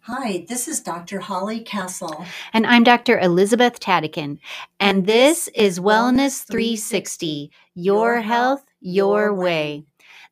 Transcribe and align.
Hi, 0.00 0.44
this 0.48 0.66
is 0.66 0.80
Dr. 0.80 1.20
Holly 1.20 1.60
Castle. 1.60 2.26
And 2.52 2.66
I'm 2.66 2.82
Dr. 2.82 3.20
Elizabeth 3.20 3.78
Tadikin. 3.78 4.38
And 4.80 5.06
this 5.06 5.48
is 5.54 5.78
Wellness 5.78 6.44
360 6.44 7.52
Your 7.74 8.20
Health, 8.20 8.64
Your 8.80 9.32
Way. 9.32 9.84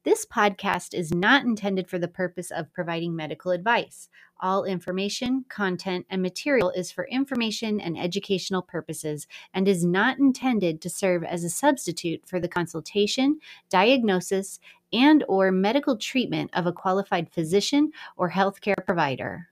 This 0.03 0.27
podcast 0.27 0.93
is 0.93 1.15
not 1.15 1.45
intended 1.45 1.89
for 1.89 1.99
the 1.99 2.09
purpose 2.09 2.51
of 2.51 2.73
providing 2.73 3.15
medical 3.15 3.53
advice. 3.53 4.09
All 4.43 4.65
information, 4.65 5.45
content, 5.51 6.07
and 6.09 6.23
material 6.23 6.71
is 6.71 6.91
for 6.91 7.07
information 7.09 7.79
and 7.79 7.99
educational 7.99 8.63
purposes 8.63 9.27
and 9.53 9.69
is 9.69 9.85
not 9.85 10.19
intended 10.19 10.81
to 10.81 10.89
serve 10.89 11.23
as 11.23 11.45
a 11.45 11.51
substitute 11.51 12.27
for 12.27 12.41
the 12.41 12.49
consultation, 12.49 13.39
diagnosis, 13.69 14.59
and 14.93 15.25
or 15.29 15.53
medical 15.53 15.99
treatment 15.99 16.51
of 16.55 16.67
a 16.67 16.73
qualified 16.73 17.31
physician 17.31 17.93
or 18.17 18.31
healthcare 18.31 18.85
provider. 18.87 19.49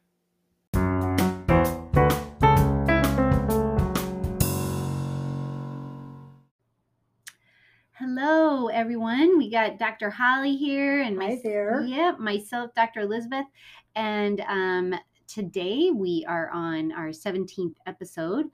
Hello, 8.20 8.66
everyone. 8.66 9.38
We 9.38 9.48
got 9.48 9.78
Dr. 9.78 10.10
Holly 10.10 10.56
here, 10.56 11.02
and 11.02 11.22
Hi 11.22 11.40
there. 11.44 11.82
Yep, 11.82 12.18
myself, 12.18 12.74
Dr. 12.74 13.02
Elizabeth, 13.02 13.46
and 13.94 14.40
um, 14.48 14.92
today 15.28 15.92
we 15.94 16.24
are 16.26 16.50
on 16.50 16.90
our 16.90 17.10
17th 17.10 17.76
episode, 17.86 18.46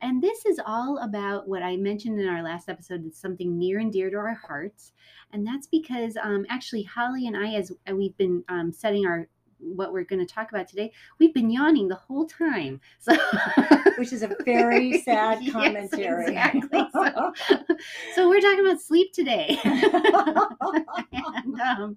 and 0.00 0.22
this 0.22 0.46
is 0.46 0.58
all 0.64 0.96
about 1.02 1.46
what 1.46 1.62
I 1.62 1.76
mentioned 1.76 2.20
in 2.20 2.26
our 2.26 2.42
last 2.42 2.70
episode. 2.70 3.04
It's 3.04 3.20
something 3.20 3.58
near 3.58 3.80
and 3.80 3.92
dear 3.92 4.08
to 4.08 4.16
our 4.16 4.40
hearts, 4.46 4.92
and 5.34 5.46
that's 5.46 5.66
because 5.66 6.16
um, 6.16 6.46
actually 6.48 6.84
Holly 6.84 7.26
and 7.26 7.36
I, 7.36 7.52
as 7.56 7.70
we've 7.92 8.16
been 8.16 8.42
um, 8.48 8.72
setting 8.72 9.04
our 9.04 9.28
what 9.62 9.92
we're 9.92 10.04
going 10.04 10.24
to 10.24 10.32
talk 10.34 10.50
about 10.50 10.68
today, 10.68 10.92
we've 11.18 11.32
been 11.34 11.50
yawning 11.50 11.88
the 11.88 11.94
whole 11.94 12.26
time. 12.26 12.80
So, 12.98 13.16
Which 13.98 14.12
is 14.12 14.22
a 14.22 14.34
very 14.44 15.00
sad 15.04 15.38
Yes, 15.42 15.52
commentary. 15.52 16.26
exactly. 16.28 16.86
So, 16.92 17.32
so 18.14 18.28
we're 18.28 18.40
talking 18.40 18.66
about 18.66 18.80
sleep 18.80 19.12
today, 19.12 19.58
and 19.64 21.60
um, 21.60 21.96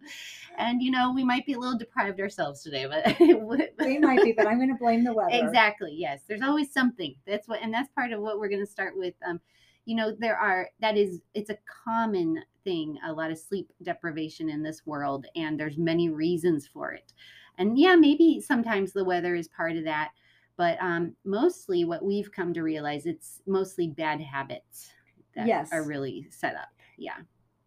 and 0.58 0.82
you 0.82 0.92
know 0.92 1.12
we 1.14 1.24
might 1.24 1.46
be 1.46 1.54
a 1.54 1.60
little 1.60 1.78
deprived 1.78 2.20
ourselves 2.20 2.64
today, 2.64 2.86
but 2.86 3.20
we 3.20 3.98
might 4.00 4.24
be, 4.24 4.34
but 4.34 4.48
I'm 4.48 4.58
going 4.58 4.70
to 4.70 4.76
blame 4.80 5.04
the 5.04 5.14
weather. 5.14 5.30
Exactly. 5.32 5.94
Yes. 5.96 6.22
There's 6.28 6.42
always 6.42 6.72
something. 6.72 7.16
That's 7.26 7.48
what, 7.48 7.62
and 7.62 7.74
that's 7.74 7.90
part 7.94 8.12
of 8.12 8.22
what 8.22 8.40
we're 8.40 8.50
going 8.50 8.66
to 8.66 8.72
start 8.72 8.94
with. 8.98 9.14
Um, 9.28 9.40
you 9.86 9.96
know, 9.96 10.16
there 10.18 10.38
are, 10.38 10.70
that 10.80 10.98
is, 10.98 11.22
it's 11.34 11.50
a 11.52 11.58
common 11.84 12.42
thing, 12.64 12.98
a 13.08 13.14
lot 13.14 13.32
of 13.32 13.38
sleep 13.38 13.72
deprivation 13.84 14.50
in 14.50 14.64
this 14.64 14.86
world, 14.86 15.28
and 15.36 15.60
there's 15.60 15.78
many 15.78 16.10
reasons 16.10 16.68
for 16.68 16.92
it. 16.92 17.14
And 17.58 17.78
yeah, 17.78 17.96
maybe 17.96 18.42
sometimes 18.42 18.94
the 18.94 19.06
weather 19.06 19.36
is 19.36 19.48
part 19.48 19.76
of 19.76 19.84
that, 19.86 20.12
but 20.58 20.78
um, 20.82 21.16
mostly 21.26 21.86
what 21.86 22.04
we've 22.04 22.32
come 22.32 22.54
to 22.54 22.62
realize, 22.64 23.06
it's 23.06 23.42
mostly 23.46 23.88
bad 23.90 24.22
habits 24.22 24.92
that 25.36 25.48
Yes. 25.48 25.70
are 25.72 25.84
really 25.84 26.28
set 26.30 26.56
up. 26.56 26.70
Yeah. 26.98 27.18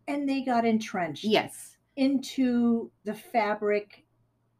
And 0.06 0.28
they 0.28 0.42
got 0.42 0.64
entrenched 0.64 1.24
Yes. 1.24 1.76
into 1.96 2.90
the 3.04 3.14
fabric 3.14 4.04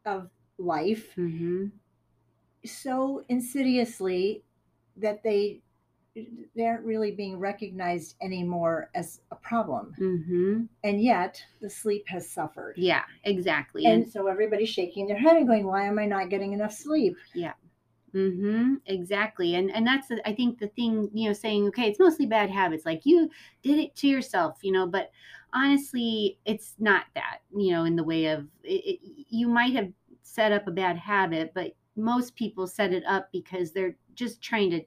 of 0.05 0.31
life 0.59 1.15
Mm-hmm. 1.17 1.67
so 2.65 3.25
insidiously 3.29 4.45
that 4.97 5.23
they 5.23 5.62
they 6.55 6.64
aren't 6.64 6.84
really 6.84 7.12
being 7.12 7.38
recognized 7.38 8.16
anymore 8.22 8.91
as 8.94 9.20
a 9.30 9.36
problem. 9.36 9.94
Mm-hmm. 10.00 10.62
And 10.84 11.02
yet 11.02 11.42
the 11.60 11.70
sleep 11.70 12.05
has 12.08 12.28
suffered. 12.28 12.75
Yeah, 12.77 13.02
exactly. 13.25 13.86
And 13.86 14.10
so 14.10 14.27
everybody's 14.27 14.69
shaking 14.69 15.06
their 15.06 15.19
head 15.19 15.36
and 15.36 15.47
going, 15.47 15.66
Why 15.66 15.84
am 15.84 15.98
I 15.98 16.06
not 16.06 16.30
getting 16.30 16.52
enough 16.52 16.72
sleep? 16.72 17.16
Yeah. 17.34 17.52
Mm-hmm. 18.14 18.75
Exactly. 18.86 19.55
And 19.55 19.70
and 19.70 19.86
that's 19.86 20.08
the- 20.08 20.27
I 20.27 20.34
think 20.34 20.58
the 20.58 20.69
thing, 20.69 21.10
you 21.12 21.28
know, 21.28 21.34
saying, 21.34 21.69
okay, 21.69 21.88
it's 21.88 21.98
mostly 21.98 22.27
bad 22.27 22.50
habits. 22.50 22.86
Like 22.86 23.03
you 23.05 23.30
did 23.62 23.78
it 23.78 23.94
to 23.97 24.09
yourself, 24.09 24.59
you 24.62 24.72
know, 24.72 24.87
but 24.87 25.10
honestly, 25.53 26.38
it's 26.44 26.75
not 26.78 27.04
that, 27.14 27.38
you 27.54 27.72
know, 27.72 27.84
in 27.84 27.97
the 27.97 28.04
way 28.04 28.26
of 28.26 28.47
it, 28.62 29.00
it, 29.00 29.00
you 29.28 29.48
might 29.48 29.75
have 29.75 29.93
set 30.22 30.53
up 30.53 30.66
a 30.66 30.70
bad 30.72 30.97
habit, 30.97 31.53
but 31.54 31.75
most 31.97 32.34
people 32.34 32.66
set 32.66 32.93
it 32.93 33.04
up 33.06 33.28
because 33.32 33.72
they're 33.72 33.97
just 34.14 34.41
trying 34.41 34.70
to 34.70 34.82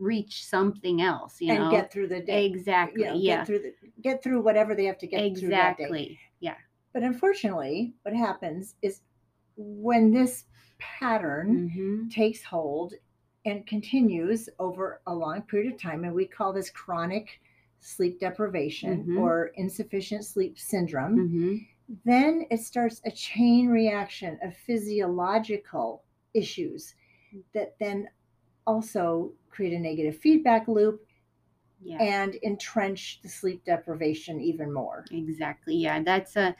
reach 0.00 0.46
something 0.46 1.02
else, 1.02 1.40
you 1.40 1.52
and 1.52 1.64
know. 1.64 1.70
get 1.70 1.92
through 1.92 2.08
the 2.08 2.20
day. 2.20 2.46
exactly. 2.46 3.02
you 3.02 3.08
know, 3.08 3.14
yeah. 3.14 3.36
get 3.36 3.46
through 3.46 3.58
the 3.60 3.72
get 4.02 4.22
through 4.22 4.40
whatever 4.42 4.74
they 4.74 4.86
have 4.86 4.98
to 4.98 5.06
get 5.06 5.38
through 5.38 5.50
that 5.50 5.76
day. 5.76 5.84
Exactly. 5.84 6.18
Yeah. 6.40 6.56
But 6.92 7.02
unfortunately, 7.02 7.94
what 8.02 8.14
happens 8.14 8.74
is 8.82 9.02
when 9.56 10.10
this 10.10 10.44
pattern 10.78 11.70
Mm-hmm. 11.70 12.08
takes 12.08 12.42
hold 12.42 12.94
and 13.44 13.66
continues 13.66 14.48
over 14.58 15.00
a 15.06 15.14
long 15.14 15.42
period 15.42 15.72
of 15.74 15.80
time, 15.80 16.04
and 16.04 16.14
we 16.14 16.26
call 16.26 16.52
this 16.52 16.70
chronic 16.70 17.40
sleep 17.80 18.18
deprivation 18.20 19.04
Mhm. 19.04 19.18
or 19.20 19.52
insufficient 19.56 20.24
sleep 20.24 20.58
syndrome, 20.58 21.16
Mm-hmm. 21.18 21.56
then 22.04 22.46
it 22.50 22.60
starts 22.60 23.00
a 23.04 23.10
chain 23.10 23.68
reaction 23.68 24.38
of 24.42 24.54
physiological 24.56 26.04
issues 26.34 26.94
that 27.54 27.74
then 27.78 28.08
also 28.66 29.32
create 29.50 29.72
a 29.72 29.78
negative 29.78 30.16
feedback 30.16 30.68
loop 30.68 31.06
Yeah. 31.82 31.98
and 32.00 32.36
entrench 32.42 33.20
the 33.22 33.28
sleep 33.28 33.64
deprivation 33.64 34.40
even 34.40 34.72
more. 34.72 35.04
Exactly. 35.10 35.76
Yeah, 35.76 36.02
that's 36.02 36.36
a. 36.36 36.54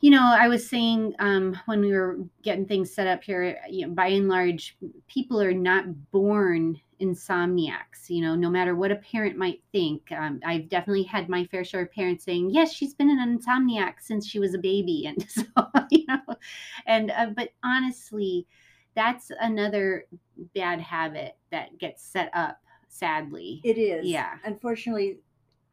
You 0.00 0.12
know, 0.12 0.22
I 0.22 0.46
was 0.48 0.68
saying 0.68 1.14
um, 1.18 1.58
when 1.66 1.80
we 1.80 1.92
were 1.92 2.18
getting 2.42 2.66
things 2.66 2.92
set 2.94 3.06
up 3.08 3.24
here. 3.24 3.58
You 3.68 3.86
know, 3.88 3.94
by 3.94 4.08
and 4.08 4.28
large, 4.28 4.76
people 5.08 5.40
are 5.40 5.52
not 5.54 6.10
born 6.12 6.80
insomniacs. 7.00 8.08
You 8.08 8.22
know, 8.22 8.34
no 8.36 8.50
matter 8.50 8.76
what 8.76 8.92
a 8.92 8.96
parent 8.96 9.36
might 9.36 9.62
think. 9.72 10.12
Um, 10.12 10.40
I've 10.44 10.68
definitely 10.68 11.04
had 11.04 11.28
my 11.28 11.44
fair 11.46 11.64
share 11.64 11.82
of 11.82 11.92
parents 11.92 12.24
saying, 12.24 12.50
"Yes, 12.50 12.72
she's 12.72 12.94
been 12.94 13.10
an 13.10 13.38
insomniac 13.38 13.94
since 14.00 14.26
she 14.26 14.38
was 14.38 14.54
a 14.54 14.58
baby," 14.58 15.06
and 15.08 15.22
so 15.30 15.44
you 15.90 16.04
know, 16.06 16.36
and 16.86 17.10
uh, 17.10 17.30
but 17.34 17.50
honestly, 17.64 18.46
that's 18.98 19.30
another 19.40 20.06
bad 20.56 20.80
habit 20.80 21.36
that 21.52 21.78
gets 21.78 22.02
set 22.02 22.30
up. 22.34 22.58
Sadly. 22.88 23.60
It 23.64 23.78
is. 23.78 24.06
Yeah. 24.06 24.38
Unfortunately, 24.44 25.18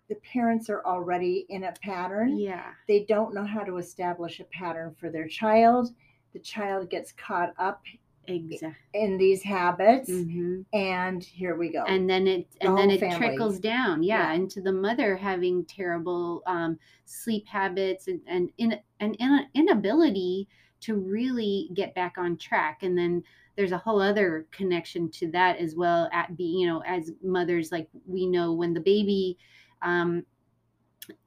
the 0.10 0.16
parents 0.16 0.70
are 0.70 0.86
already 0.86 1.46
in 1.50 1.64
a 1.64 1.72
pattern. 1.82 2.38
Yeah. 2.38 2.72
They 2.88 3.06
don't 3.06 3.34
know 3.34 3.44
how 3.46 3.64
to 3.64 3.78
establish 3.78 4.40
a 4.40 4.44
pattern 4.46 4.96
for 5.00 5.10
their 5.10 5.28
child. 5.28 5.90
The 6.34 6.40
child 6.40 6.90
gets 6.92 7.12
caught 7.14 7.54
up 7.58 7.82
Exactly. 8.28 8.76
in 8.96 9.18
these 9.20 9.44
habits, 9.44 10.10
hmm 10.10 10.62
and 10.74 11.24
here 11.24 11.56
we 11.56 11.70
go. 11.72 11.84
and 11.86 12.10
then 12.10 12.26
it 12.26 12.48
The 12.60 12.68
and 12.70 12.78
then 12.78 12.90
it 12.90 13.00
family. 13.00 13.18
trickles 13.18 13.60
down 13.60 14.02
yeah, 14.02 14.32
Yeah. 14.32 14.34
into 14.34 14.62
the 14.62 14.72
mother 14.72 15.16
having 15.16 15.64
terrible 15.66 16.42
um, 16.48 16.80
sleep 17.06 17.46
habits 17.48 18.08
and 18.08 18.20
and 18.28 18.52
in, 18.58 18.80
an 19.00 19.16
inability 19.54 20.48
to 20.86 20.96
really 20.96 21.70
get 21.74 21.96
back 21.96 22.16
on 22.18 22.38
track 22.38 22.84
and 22.84 22.98
then 22.98 23.24
there's 23.56 23.72
a 23.72 23.78
whole 23.78 24.02
other 24.02 24.46
connection 24.52 25.10
to 25.10 25.32
that 25.32 25.58
as 25.58 25.76
well 25.76 26.10
at 26.14 26.36
be 26.38 26.44
you 26.44 26.68
know 26.68 26.84
as 26.86 27.12
mothers 27.24 27.72
like 27.72 27.88
we 28.06 28.26
know 28.26 28.54
when 28.54 28.74
the 28.74 28.80
baby 28.80 29.38
um, 29.82 30.24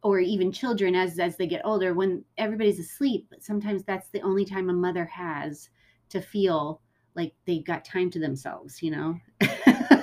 or 0.02 0.20
even 0.20 0.52
children 0.52 0.94
as 0.94 1.18
as 1.18 1.36
they 1.36 1.46
get 1.46 1.62
older 1.64 1.92
when 1.94 2.24
everybody's 2.36 2.78
asleep 2.78 3.32
sometimes 3.40 3.82
that's 3.84 4.08
the 4.10 4.22
only 4.22 4.44
time 4.44 4.70
a 4.70 4.72
mother 4.72 5.04
has 5.06 5.70
to 6.08 6.20
feel 6.20 6.80
like 7.14 7.32
they've 7.46 7.64
got 7.64 7.84
time 7.84 8.10
to 8.10 8.20
themselves 8.20 8.82
you 8.82 8.90
know 8.90 9.18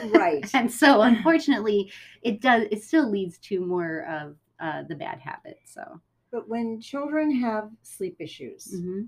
Right. 0.08 0.50
and 0.54 0.72
so 0.72 1.02
unfortunately 1.02 1.92
it 2.22 2.42
does 2.42 2.68
it 2.72 2.84
still 2.84 3.10
leads 3.10 3.38
to 3.40 3.60
more 3.60 4.06
of 4.10 4.36
uh, 4.60 4.84
the 4.88 4.96
bad 4.96 5.20
habits 5.20 5.74
so 5.74 6.00
but 6.36 6.50
when 6.50 6.82
children 6.82 7.32
have 7.32 7.70
sleep 7.82 8.18
issues, 8.20 8.76
mhm. 8.76 9.08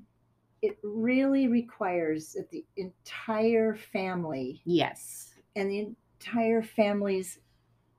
It 0.61 0.77
really 0.83 1.47
requires 1.47 2.33
that 2.33 2.49
the 2.49 2.65
entire 2.77 3.75
family 3.75 4.61
yes. 4.65 5.33
and 5.55 5.69
the 5.69 5.87
entire 6.19 6.61
family's, 6.61 7.39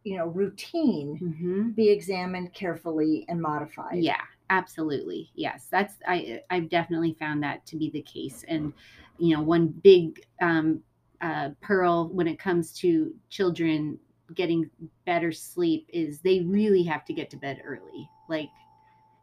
you 0.04 0.16
know, 0.16 0.26
routine 0.26 1.18
hmm 1.18 1.70
be 1.70 1.90
examined 1.90 2.52
carefully 2.54 3.24
and 3.28 3.40
modified. 3.40 4.02
yeah 4.02 4.20
absolutely. 4.50 5.30
Yes 5.34 5.66
that's 5.70 5.94
i 6.06 6.40
i've 6.50 6.68
definitely 6.68 7.14
found 7.20 7.42
that 7.42 7.64
to 7.66 7.76
be 7.76 7.90
the 7.90 8.02
case. 8.02 8.44
And 8.48 8.72
you 9.18 9.36
know 9.36 9.42
one 9.42 9.68
big 9.68 10.20
um 10.40 10.80
uh 11.20 11.50
pearl 11.60 12.08
when 12.08 12.26
it 12.26 12.38
comes 12.38 12.72
to 12.80 13.14
children 13.28 13.98
getting 14.34 14.68
better 15.06 15.32
sleep 15.32 15.88
is 15.92 16.20
they 16.20 16.40
really 16.40 16.82
have 16.82 17.04
to 17.06 17.12
get 17.12 17.30
to 17.30 17.36
bed 17.36 17.60
early. 17.64 18.08
Like 18.28 18.48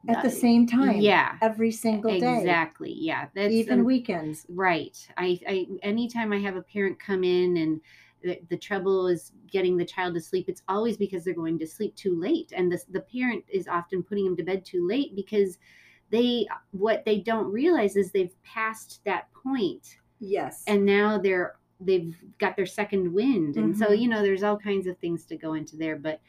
At 0.07 0.21
the 0.23 0.29
same 0.29 0.67
time. 0.67 0.97
yeah 0.97 1.37
Every 1.41 1.71
single 1.71 2.11
day. 2.11 2.37
exactly 2.37 2.93
yeah 2.97 3.27
that's 3.33 3.53
Even 3.53 3.79
um, 3.79 3.85
weekends. 3.85 4.45
Right. 4.49 4.97
I, 5.17 5.39
I 5.47 5.67
anytime 5.83 6.31
I 6.33 6.39
have 6.39 6.55
a 6.55 6.61
parent 6.61 6.99
come 6.99 7.23
in 7.23 7.57
and 7.57 7.81
the, 8.23 8.39
the 8.49 8.57
trouble 8.57 9.07
is 9.07 9.31
getting 9.51 9.77
the 9.77 9.85
child 9.85 10.15
to 10.15 10.21
sleep, 10.21 10.45
it's 10.49 10.63
always 10.67 10.97
because 10.97 11.23
they're 11.23 11.33
going 11.33 11.59
to 11.59 11.67
sleep 11.67 11.95
too 11.95 12.19
late. 12.19 12.51
And 12.55 12.71
the, 12.71 12.79
the 12.91 13.01
parent 13.01 13.43
is 13.49 13.67
often 13.67 14.01
putting 14.03 14.25
them 14.25 14.35
to 14.37 14.43
bed 14.43 14.65
too 14.65 14.87
late 14.87 15.15
because 15.15 15.57
they 16.11 16.47
what 16.71 17.03
they 17.05 17.19
don't 17.19 17.51
realize 17.51 17.95
is 17.95 18.11
they've 18.11 18.35
passed 18.43 19.01
that 19.05 19.27
point 19.33 19.97
Yes. 20.19 20.63
and 20.67 20.85
now 20.85 21.17
they're 21.17 21.55
they've 21.81 22.15
got 22.39 22.55
their 22.55 22.65
second 22.65 23.11
wind 23.13 23.57
and 23.57 23.75
so 23.77 23.87
Mhm. 23.87 23.99
you 23.99 24.07
know 24.07 24.21
there's 24.21 24.43
all 24.43 24.57
kinds 24.57 24.87
of 24.87 24.97
things 24.99 25.25
to 25.25 25.35
go 25.35 25.55
into 25.55 25.75
there 25.75 25.97
but 25.97 26.21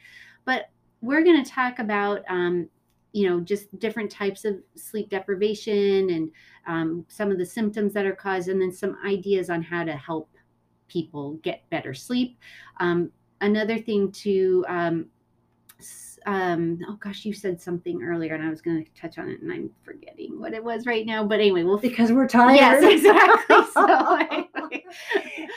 but 0.45 0.71
we're 1.03 1.23
going 1.23 1.43
to 1.45 1.49
talk 1.51 1.79
about 1.79 2.23
um 2.29 2.69
you 3.17 3.27
know 3.27 3.41
just 3.41 3.77
different 3.79 4.11
types 4.11 4.45
of 4.45 4.59
sleep 4.75 5.09
deprivation 5.09 6.11
and 6.11 6.31
um, 6.67 7.07
some 7.09 7.31
of 7.31 7.39
the 7.39 7.47
symptoms 7.47 7.95
that 7.95 8.05
are 8.05 8.15
caused 8.15 8.49
and 8.49 8.61
then 8.61 8.71
some 8.71 8.95
ideas 9.07 9.49
on 9.49 9.63
how 9.63 9.83
to 9.83 9.97
help 9.97 10.29
people 10.87 11.33
get 11.43 11.69
better 11.71 11.95
sleep 11.95 12.39
um, 12.79 13.11
another 13.41 13.79
thing 13.79 14.13
to 14.13 14.67
um, 14.69 15.07
um, 16.27 16.79
oh 16.89 16.99
gosh 17.01 17.25
you 17.25 17.33
said 17.33 17.59
something 17.59 18.03
earlier 18.03 18.35
and 18.35 18.45
i 18.45 18.51
was 18.51 18.61
going 18.61 18.85
to 18.85 19.01
touch 19.01 19.17
on 19.17 19.31
it 19.31 19.41
and 19.41 19.51
i'm 19.51 19.71
forgetting 19.83 20.39
what 20.39 20.53
it 20.53 20.63
was 20.63 20.85
right 20.85 21.07
now 21.07 21.25
but 21.25 21.41
anyway 21.41 21.63
we'll 21.63 21.79
because 21.79 22.13
we're 22.13 22.29
tired. 22.29 22.57
yes 22.57 22.85
exactly 22.85 23.65
so 23.73 24.17
anyway. 24.31 24.85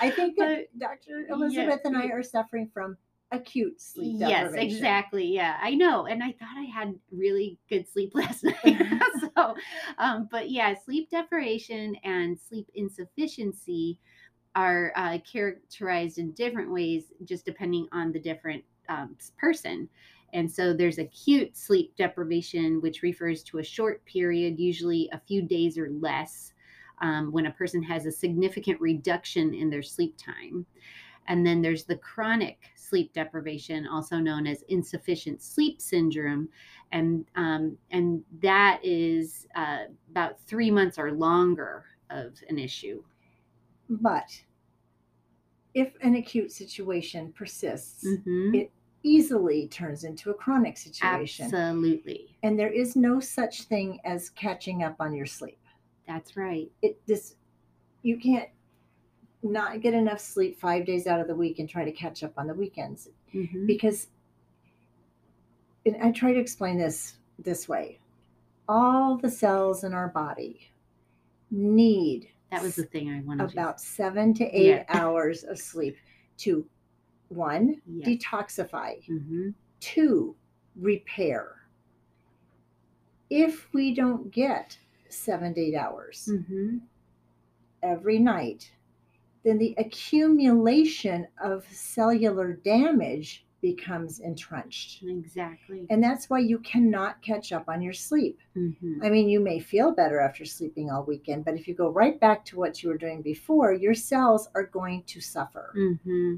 I 0.01 0.09
think 0.11 0.37
that 0.37 0.67
Dr. 0.77 1.27
Elizabeth 1.29 1.81
and 1.83 1.97
I 1.97 2.05
are 2.07 2.23
suffering 2.23 2.69
from 2.73 2.97
acute 3.31 3.79
sleep 3.79 4.15
yes 4.17 4.53
exactly 4.55 5.25
yeah 5.25 5.57
i 5.61 5.75
know 5.75 6.07
and 6.07 6.23
i 6.23 6.31
thought 6.39 6.57
i 6.57 6.63
had 6.63 6.95
really 7.11 7.57
good 7.69 7.87
sleep 7.87 8.11
last 8.15 8.43
night 8.43 8.55
so 9.35 9.55
um 9.99 10.27
but 10.31 10.49
yeah 10.49 10.73
sleep 10.85 11.09
deprivation 11.11 11.95
and 12.03 12.37
sleep 12.39 12.67
insufficiency 12.73 13.99
are 14.55 14.91
uh, 14.95 15.19
characterized 15.31 16.17
in 16.17 16.31
different 16.31 16.71
ways 16.73 17.13
just 17.23 17.45
depending 17.45 17.87
on 17.91 18.11
the 18.11 18.19
different 18.19 18.63
um, 18.89 19.15
person 19.37 19.87
and 20.33 20.49
so 20.49 20.73
there's 20.73 20.97
acute 20.97 21.55
sleep 21.55 21.95
deprivation 21.95 22.81
which 22.81 23.03
refers 23.03 23.43
to 23.43 23.59
a 23.59 23.63
short 23.63 24.03
period 24.05 24.59
usually 24.59 25.07
a 25.13 25.21
few 25.27 25.43
days 25.43 25.77
or 25.77 25.89
less 26.01 26.53
um, 27.01 27.31
when 27.31 27.45
a 27.45 27.51
person 27.51 27.81
has 27.83 28.05
a 28.07 28.11
significant 28.11 28.81
reduction 28.81 29.53
in 29.53 29.69
their 29.69 29.83
sleep 29.83 30.15
time 30.17 30.65
and 31.29 31.45
then 31.45 31.61
there's 31.61 31.85
the 31.85 31.95
chronic 31.95 32.71
sleep 32.75 33.13
deprivation, 33.13 33.87
also 33.87 34.17
known 34.17 34.45
as 34.47 34.63
insufficient 34.63 35.41
sleep 35.41 35.79
syndrome, 35.79 36.49
and 36.91 37.25
um, 37.35 37.77
and 37.91 38.23
that 38.41 38.81
is 38.83 39.47
uh, 39.55 39.85
about 40.09 40.41
three 40.41 40.71
months 40.71 40.97
or 40.97 41.11
longer 41.13 41.85
of 42.09 42.33
an 42.49 42.57
issue. 42.59 43.03
But 43.89 44.43
if 45.75 45.93
an 46.01 46.15
acute 46.15 46.51
situation 46.51 47.31
persists, 47.31 48.03
Mhm. 48.05 48.55
it 48.55 48.71
easily 49.03 49.67
turns 49.67 50.03
into 50.03 50.31
a 50.31 50.33
chronic 50.33 50.77
situation. 50.77 51.45
Absolutely, 51.45 52.35
And 52.41 52.57
there 52.57 52.71
is 52.71 52.95
no 52.95 53.19
such 53.19 53.63
thing 53.63 53.99
as 54.03 54.29
catching 54.31 54.83
up 54.83 54.95
on 54.99 55.13
your 55.13 55.27
sleep. 55.27 55.59
that's 56.07 56.35
right. 56.35 56.71
It 56.81 57.05
this 57.05 57.35
you 58.01 58.17
can't 58.17 58.49
not 59.43 59.81
get 59.81 59.93
enough 59.93 60.19
sleep 60.19 60.59
5 60.59 60.85
days 60.85 61.07
out 61.07 61.19
of 61.21 61.27
the 61.27 61.35
week 61.35 61.59
and 61.59 61.69
try 61.69 61.85
to 61.85 61.91
catch 61.91 62.23
up 62.23 62.33
on 62.37 62.47
the 62.47 62.53
weekends 62.53 63.09
Mhm. 63.33 63.65
because 63.67 64.07
and 65.85 65.95
I 66.03 66.11
try 66.11 66.33
to 66.33 66.39
explain 66.39 66.77
this 66.77 67.17
this 67.39 67.67
way. 67.69 67.99
All 68.67 69.17
the 69.17 69.29
cells 69.31 69.83
in 69.85 69.93
our 69.93 70.09
body 70.09 70.69
need 71.49 72.29
That 72.51 72.61
was 72.61 72.75
the 72.75 72.83
thing 72.83 73.09
I 73.09 73.21
wanted. 73.21 73.51
about 73.53 73.79
7 73.79 74.33
to 74.35 74.43
8 74.45 74.65
Yeah. 74.67 74.83
hours 74.89 75.43
of 75.45 75.57
sleep 75.57 75.95
to 76.39 76.67
one. 77.29 77.81
Yeah. 77.85 78.05
detoxify 78.07 79.03
hmm 79.05 79.51
two 79.79 80.35
repair 80.75 81.55
if 83.29 83.71
we 83.73 83.93
don't 83.93 84.29
get 84.31 84.77
seven 85.07 85.53
to 85.53 85.61
eight 85.61 85.75
hours 85.75 86.29
hmm 86.49 86.79
every 87.81 88.19
night 88.19 88.71
then 89.43 89.57
the 89.57 89.75
accumulation 89.77 91.27
of 91.43 91.65
cellular 91.71 92.53
damage 92.53 93.45
becomes 93.61 94.19
entrenched. 94.21 95.03
Exactly. 95.03 95.85
and 95.89 96.01
that's 96.01 96.29
why 96.29 96.39
you 96.39 96.59
cannot 96.59 97.21
catch 97.21 97.51
up 97.51 97.67
on 97.67 97.81
your 97.81 97.91
sleep. 97.93 98.39
Hmm 98.53 98.71
i 99.03 99.09
mean 99.09 99.27
you 99.27 99.39
may 99.41 99.59
feel 99.59 99.91
better 99.91 100.19
after 100.21 100.45
sleeping 100.45 100.89
all 100.89 101.03
weekend 101.03 101.43
but 101.45 101.55
if 101.55 101.67
you 101.67 101.73
go 101.73 101.89
right 101.89 102.17
back 102.19 102.45
to 102.45 102.57
what 102.57 102.81
you 102.81 102.89
were 102.89 102.97
doing 102.97 103.21
before 103.21 103.73
your 103.73 103.93
cells 103.93 104.47
are 104.55 104.63
going 104.65 105.03
to 105.07 105.19
suffer. 105.19 105.71
Hmm 105.75 106.35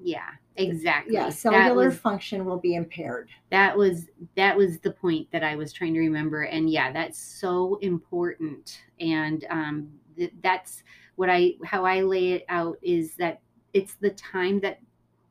Yeah. 0.00 0.30
Exactly. 0.56 1.12
yeah 1.14 1.28
cellular 1.28 1.88
was- 1.88 1.98
function 1.98 2.46
will 2.46 2.58
be 2.58 2.74
impaired. 2.74 3.28
That 3.50 3.76
was 3.76 4.06
that 4.34 4.56
was 4.56 4.78
the 4.78 4.92
point 4.92 5.30
that 5.32 5.44
i 5.44 5.56
was 5.56 5.72
trying 5.74 5.92
to 5.94 6.00
remember. 6.00 6.42
And 6.44 6.70
yeah 6.70 6.90
that's 6.90 7.18
so 7.18 7.76
important. 7.82 8.80
And 8.98 9.44
um 9.50 9.88
th- 10.16 10.32
that's 10.42 10.82
what 11.16 11.28
i 11.28 11.52
how 11.64 11.84
i 11.84 12.00
lay 12.00 12.32
it 12.32 12.44
out 12.48 12.78
is 12.82 13.14
that 13.16 13.40
it's 13.72 13.94
the 13.94 14.10
time 14.10 14.60
that 14.60 14.80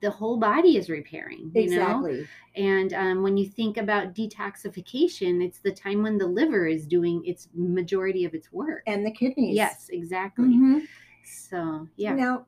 the 0.01 0.09
whole 0.09 0.37
body 0.37 0.77
is 0.77 0.89
repairing 0.89 1.49
you 1.55 1.69
know 1.69 2.01
exactly 2.03 2.27
and 2.55 2.93
um, 2.93 3.23
when 3.23 3.35
you 3.37 3.47
think 3.47 3.77
about 3.77 4.13
detoxification 4.13 5.43
it's 5.43 5.59
the 5.59 5.71
time 5.71 6.03
when 6.03 6.17
the 6.17 6.27
liver 6.27 6.67
is 6.67 6.85
doing 6.85 7.23
its 7.25 7.47
majority 7.53 8.25
of 8.25 8.33
its 8.33 8.51
work 8.51 8.83
and 8.87 9.05
the 9.05 9.11
kidneys 9.11 9.55
yes 9.55 9.89
exactly 9.91 10.49
Mhm. 10.49 10.81
so 11.23 11.87
yeah 11.95 12.13
Now, 12.13 12.45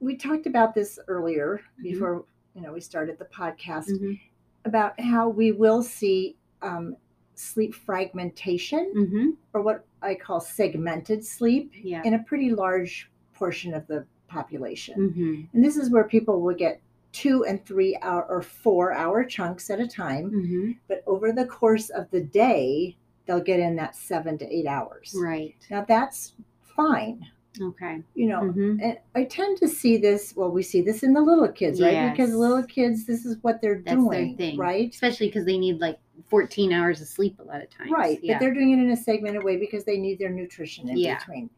we 0.00 0.16
talked 0.16 0.46
about 0.46 0.74
this 0.74 0.98
earlier 1.08 1.60
Mhm. 1.78 1.82
before 1.82 2.24
you 2.54 2.62
know 2.62 2.72
we 2.72 2.80
started 2.80 3.18
the 3.18 3.26
podcast 3.26 3.90
Mhm. 3.90 4.18
about 4.64 4.98
how 5.00 5.28
we 5.28 5.52
will 5.52 5.82
see 5.82 6.36
um, 6.62 6.96
sleep 7.34 7.74
fragmentation 7.74 8.92
hmm 8.94 9.30
or 9.52 9.60
what 9.62 9.84
I 10.02 10.14
call 10.14 10.40
segmented 10.40 11.24
sleep 11.24 11.72
yeah 11.74 12.02
in 12.04 12.14
a 12.14 12.22
pretty 12.22 12.50
large 12.50 13.10
portion 13.34 13.74
of 13.74 13.86
the 13.86 14.06
population. 14.28 14.94
hmm 15.10 15.40
And 15.52 15.64
this 15.64 15.76
is 15.76 15.90
where 15.90 16.04
people 16.04 16.40
will 16.40 16.54
get 16.54 16.80
two 17.12 17.44
and 17.44 17.64
three 17.64 17.96
hour 18.02 18.24
or 18.28 18.42
four 18.42 18.92
hour 18.92 19.24
chunks 19.24 19.70
at 19.70 19.80
a 19.80 19.86
time, 19.86 20.30
hmm 20.30 20.72
but 20.88 21.02
over 21.06 21.32
the 21.32 21.46
course 21.46 21.88
of 21.90 22.10
the 22.10 22.20
day, 22.20 22.96
they'll 23.26 23.40
get 23.40 23.60
in 23.60 23.76
that 23.76 23.94
seven 23.96 24.36
to 24.38 24.46
eight 24.52 24.66
hours. 24.66 25.14
right 25.18 25.54
Now 25.70 25.84
that's 25.86 26.34
fine. 26.76 27.24
okay 27.60 28.02
You 28.14 28.26
know, 28.28 28.50
hmm 28.50 28.78
and 28.82 28.98
I 29.14 29.24
tend 29.24 29.58
to 29.58 29.68
see 29.68 29.96
this. 29.96 30.34
Well, 30.36 30.50
we 30.50 30.62
see 30.62 30.82
this 30.82 31.02
in 31.04 31.12
the 31.12 31.20
little 31.22 31.48
kids, 31.48 31.80
right? 31.80 32.10
Because 32.10 32.34
little 32.34 32.64
kids, 32.64 33.06
this 33.06 33.24
is 33.24 33.36
what 33.42 33.60
they're 33.62 33.76
That's 33.80 33.86
their 34.10 34.24
doing, 34.24 34.36
thing. 34.36 34.58
right? 34.58 34.90
especially 34.90 35.28
because 35.28 35.44
they 35.46 35.58
need 35.58 35.80
like 35.80 35.98
14 36.28 36.72
hours 36.72 37.00
of 37.00 37.08
sleep 37.08 37.38
a 37.40 37.42
lot 37.42 37.62
of 37.62 37.70
times. 37.70 37.90
Right, 37.90 38.18
Yeah. 38.22 38.34
but 38.34 38.40
they're 38.40 38.54
doing 38.54 38.72
it 38.72 38.78
in 38.82 38.90
a 38.90 38.96
segmented 38.96 39.42
way 39.44 39.56
because 39.56 39.84
they 39.84 39.98
need 39.98 40.18
their 40.18 40.30
nutrition 40.30 40.88
in 40.88 40.96
Yeah. 40.96 41.18
between. 41.18 41.50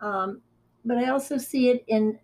Um, 0.00 0.40
but 0.84 0.98
I 0.98 1.08
also 1.10 1.36
see 1.38 1.68
it 1.70 1.84
in 1.86 2.18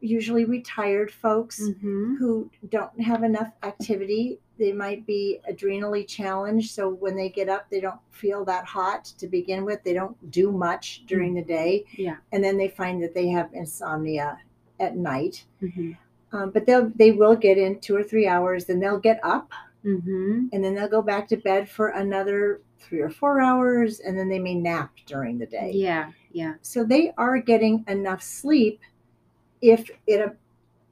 usually 0.00 0.44
retired 0.44 1.12
folks 1.12 1.60
Mhm. 1.62 2.18
who 2.18 2.50
don't 2.70 3.00
have 3.00 3.22
enough 3.22 3.52
activity. 3.62 4.40
They 4.58 4.72
might 4.72 5.06
be 5.06 5.38
adrenally 5.48 6.04
challenged, 6.04 6.72
so 6.72 6.88
when 6.88 7.14
they 7.14 7.28
get 7.28 7.48
up, 7.48 7.70
they 7.70 7.80
don't 7.80 8.00
feel 8.10 8.44
that 8.46 8.64
hot 8.64 9.04
to 9.18 9.28
begin 9.28 9.64
with. 9.64 9.82
They 9.84 9.92
don't 9.92 10.16
do 10.32 10.50
much 10.50 11.04
during 11.06 11.34
the 11.34 11.42
day, 11.44 11.84
Yeah. 11.96 12.16
and 12.32 12.42
then 12.42 12.56
they 12.56 12.66
find 12.68 13.00
that 13.02 13.14
they 13.14 13.28
have 13.28 13.50
insomnia 13.54 14.38
at 14.80 14.96
night. 14.96 15.44
Mhm. 15.62 15.96
Um, 16.32 16.50
but 16.50 16.66
they'll 16.66 16.88
they 16.96 17.12
will 17.12 17.36
get 17.36 17.56
in 17.58 17.78
two 17.78 17.94
or 17.94 18.02
three 18.02 18.26
hours, 18.26 18.64
then 18.64 18.80
they'll 18.80 18.98
get 18.98 19.20
up, 19.22 19.52
Mhm. 19.84 20.48
and 20.52 20.62
then 20.64 20.74
they'll 20.74 20.88
go 20.88 21.02
back 21.02 21.26
to 21.28 21.36
bed 21.36 21.68
for 21.68 21.88
another 21.88 22.60
three 22.78 23.00
or 23.00 23.10
four 23.10 23.40
hours, 23.40 24.00
and 24.00 24.18
then 24.18 24.28
they 24.28 24.38
may 24.38 24.54
nap 24.54 24.92
during 25.06 25.38
the 25.38 25.46
day. 25.46 25.70
Yeah. 25.74 26.10
Yeah. 26.32 26.54
So 26.62 26.84
they 26.84 27.12
are 27.16 27.38
getting 27.38 27.84
enough 27.88 28.22
sleep 28.22 28.80
if 29.60 29.90
it 30.06 30.36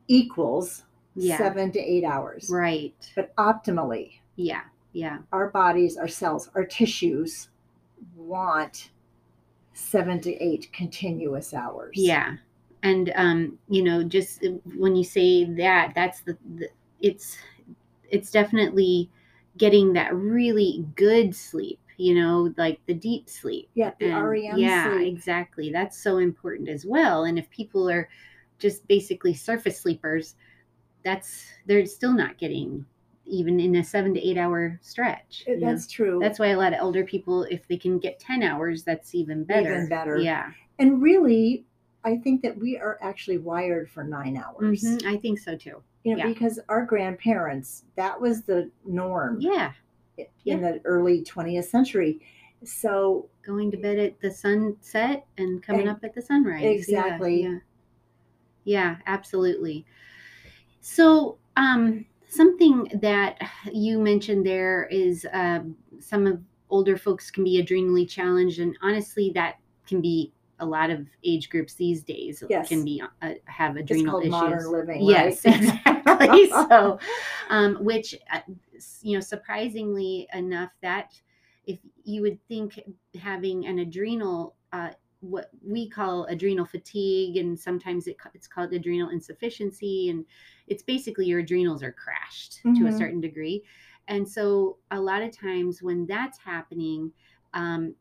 equals 0.09 0.85
Yeah. 1.17 1.37
seven 1.39 1.73
to 1.73 1.79
eight 1.81 2.05
hours. 2.05 2.49
Right. 2.51 2.95
But 3.17 3.35
optimally, 3.37 4.13
Yeah. 4.37 4.63
Yeah. 4.93 5.19
our 5.33 5.51
bodies, 5.51 5.97
our 5.97 6.09
cells, 6.09 6.51
our 6.55 6.65
tissues 6.65 7.49
want 8.17 8.91
seven 9.73 10.21
to 10.21 10.35
eight 10.43 10.69
continuous 10.73 11.53
hours. 11.55 11.97
Yeah. 11.97 12.37
And 12.83 13.13
um, 13.15 13.59
you 13.69 13.83
know, 13.83 14.03
just 14.03 14.45
uh, 14.45 14.51
when 14.77 14.97
you 14.97 15.05
say 15.05 15.45
that, 15.45 15.93
that's 15.95 16.21
the, 16.21 16.37
the 16.57 16.69
it's 17.01 17.37
it's 18.11 18.31
definitely 18.31 19.11
getting 19.57 19.93
that 19.95 20.15
really 20.15 20.85
good 20.97 21.35
sleep, 21.35 21.81
you 21.97 22.15
know, 22.15 22.53
like 22.57 22.79
the 22.87 22.95
deep 22.95 23.29
sleep. 23.29 23.69
Yeah, 23.75 23.93
the 23.99 24.07
And- 24.11 24.29
REM 24.29 24.59
yeah, 24.59 24.93
sleep. 24.97 25.09
exactly. 25.09 25.71
That's 25.73 25.97
so 25.97 26.19
important 26.19 26.69
as 26.69 26.87
well. 26.87 27.25
And 27.25 27.39
if 27.39 27.49
people 27.51 27.89
are 27.91 28.09
just 28.59 28.87
basically 28.89 29.35
surface 29.35 29.81
sleepers, 29.81 30.35
that's 31.03 31.47
they're 31.67 31.87
still 31.87 32.13
not 32.13 32.37
getting 32.39 32.85
even 33.27 33.61
in 33.61 33.77
a 33.77 33.85
seven 33.85 34.13
to 34.15 34.21
eight 34.29 34.37
hour 34.37 34.79
stretch. 34.83 35.45
you 35.47 35.59
know? 35.61 35.67
That's 35.69 35.87
true. 35.87 36.19
That's 36.21 36.39
why 36.39 36.49
a 36.49 36.59
lot 36.59 36.73
of 36.73 36.81
elder 36.81 37.05
people, 37.05 37.45
if 37.45 37.67
they 37.69 37.77
can 37.77 37.99
get 37.99 38.19
ten 38.19 38.43
hours, 38.43 38.83
that's 38.83 39.15
even 39.15 39.45
better. 39.45 39.75
Even 39.77 39.89
better. 39.89 40.19
Yeah, 40.19 40.51
and 40.79 41.01
really, 41.01 41.65
I 42.05 42.17
think 42.17 42.43
that 42.43 42.59
we 42.59 42.77
are 42.77 42.99
actually 43.01 43.39
wired 43.39 43.89
for 43.89 44.03
nine 44.05 44.37
hours. 44.37 44.83
Mhm, 44.83 45.07
I 45.07 45.17
think 45.17 45.39
so 45.39 45.57
too. 45.57 45.83
You 46.05 46.13
know, 46.17 46.19
Yeah. 46.25 46.29
because 46.29 46.59
our 46.69 46.85
grandparents, 46.87 47.85
that 47.97 48.19
was 48.21 48.43
the 48.43 48.71
norm 48.87 49.39
Yeah, 49.41 49.73
in 50.47 50.63
the 50.63 50.81
early 50.85 51.23
20th 51.23 51.67
century. 51.67 52.21
So 52.65 53.29
going 53.43 53.71
to 53.71 53.77
bed 53.77 53.99
at 53.99 54.21
the 54.21 54.31
sunset 54.31 55.27
and 55.39 55.63
coming 55.63 55.83
And- 55.83 55.91
up 55.91 56.05
at 56.05 56.15
the 56.15 56.23
sunrise. 56.23 56.63
Yeah, 56.63 56.71
Exactly. 56.71 57.43
Yeah, 57.43 57.59
yeah, 58.65 58.97
absolutely. 59.07 59.85
So, 60.81 61.39
um, 61.57 62.07
something 62.29 62.89
that 63.03 63.39
you 63.73 63.99
mentioned 63.99 64.47
there 64.47 64.85
is 64.91 65.27
um, 65.33 65.77
some 65.99 66.27
of 66.27 66.41
older 66.71 66.97
folks 66.97 67.31
can 67.31 67.45
be 67.45 67.59
adrenally 67.63 68.07
challenged, 68.09 68.59
and 68.61 68.77
honestly, 68.83 69.31
that 69.35 69.57
can 69.87 70.01
be 70.01 70.33
a 70.61 70.67
lot 70.67 70.91
of 70.91 71.07
age 71.25 71.49
groups 71.51 71.75
these 71.75 72.03
days 72.03 72.43
Yes. 72.49 72.69
can 72.69 72.85
be 72.85 73.03
uh, 73.23 73.31
have 73.47 73.77
It's 73.77 73.83
adrenal 73.83 74.11
called 74.13 74.23
issues. 74.23 74.31
modern 74.33 74.73
living. 74.73 75.07
Yes, 75.07 75.45
right? 75.45 75.55
exactly. 75.61 76.51
so, 76.51 76.99
um, 77.49 77.77
which, 77.85 78.15
uh, 78.33 78.41
you 79.03 79.15
know, 79.15 79.21
surprisingly 79.21 80.29
enough, 80.35 80.71
that 80.83 81.21
if 81.67 81.79
you 82.05 82.23
would 82.23 82.39
think 82.49 82.81
having 83.21 83.67
an 83.67 83.81
adrenal, 83.81 84.55
uh, 84.73 84.91
what 85.21 85.51
we 85.67 85.89
call 85.89 86.25
adrenal 86.27 86.65
fatigue, 86.65 87.37
and 87.37 87.59
sometimes 87.59 88.07
it, 88.07 88.17
it's 88.35 88.47
called 88.47 88.73
adrenal 88.73 89.11
insufficiency, 89.11 90.09
and 90.09 90.25
it's 90.67 90.83
basically 90.83 91.27
your 91.27 91.41
adrenals 91.41 91.83
are 91.83 91.93
crashed 91.93 92.61
to 92.63 92.87
a 92.87 92.91
Mhm. 92.91 92.99
certain 92.99 93.21
degree. 93.21 93.63
And 94.09 94.27
so, 94.29 94.79
a 94.91 95.01
lot 95.01 95.23
of 95.23 95.31
times 95.31 95.83
when 95.83 96.07
that's 96.07 96.39
happening, 96.39 97.13
um, 97.55 97.95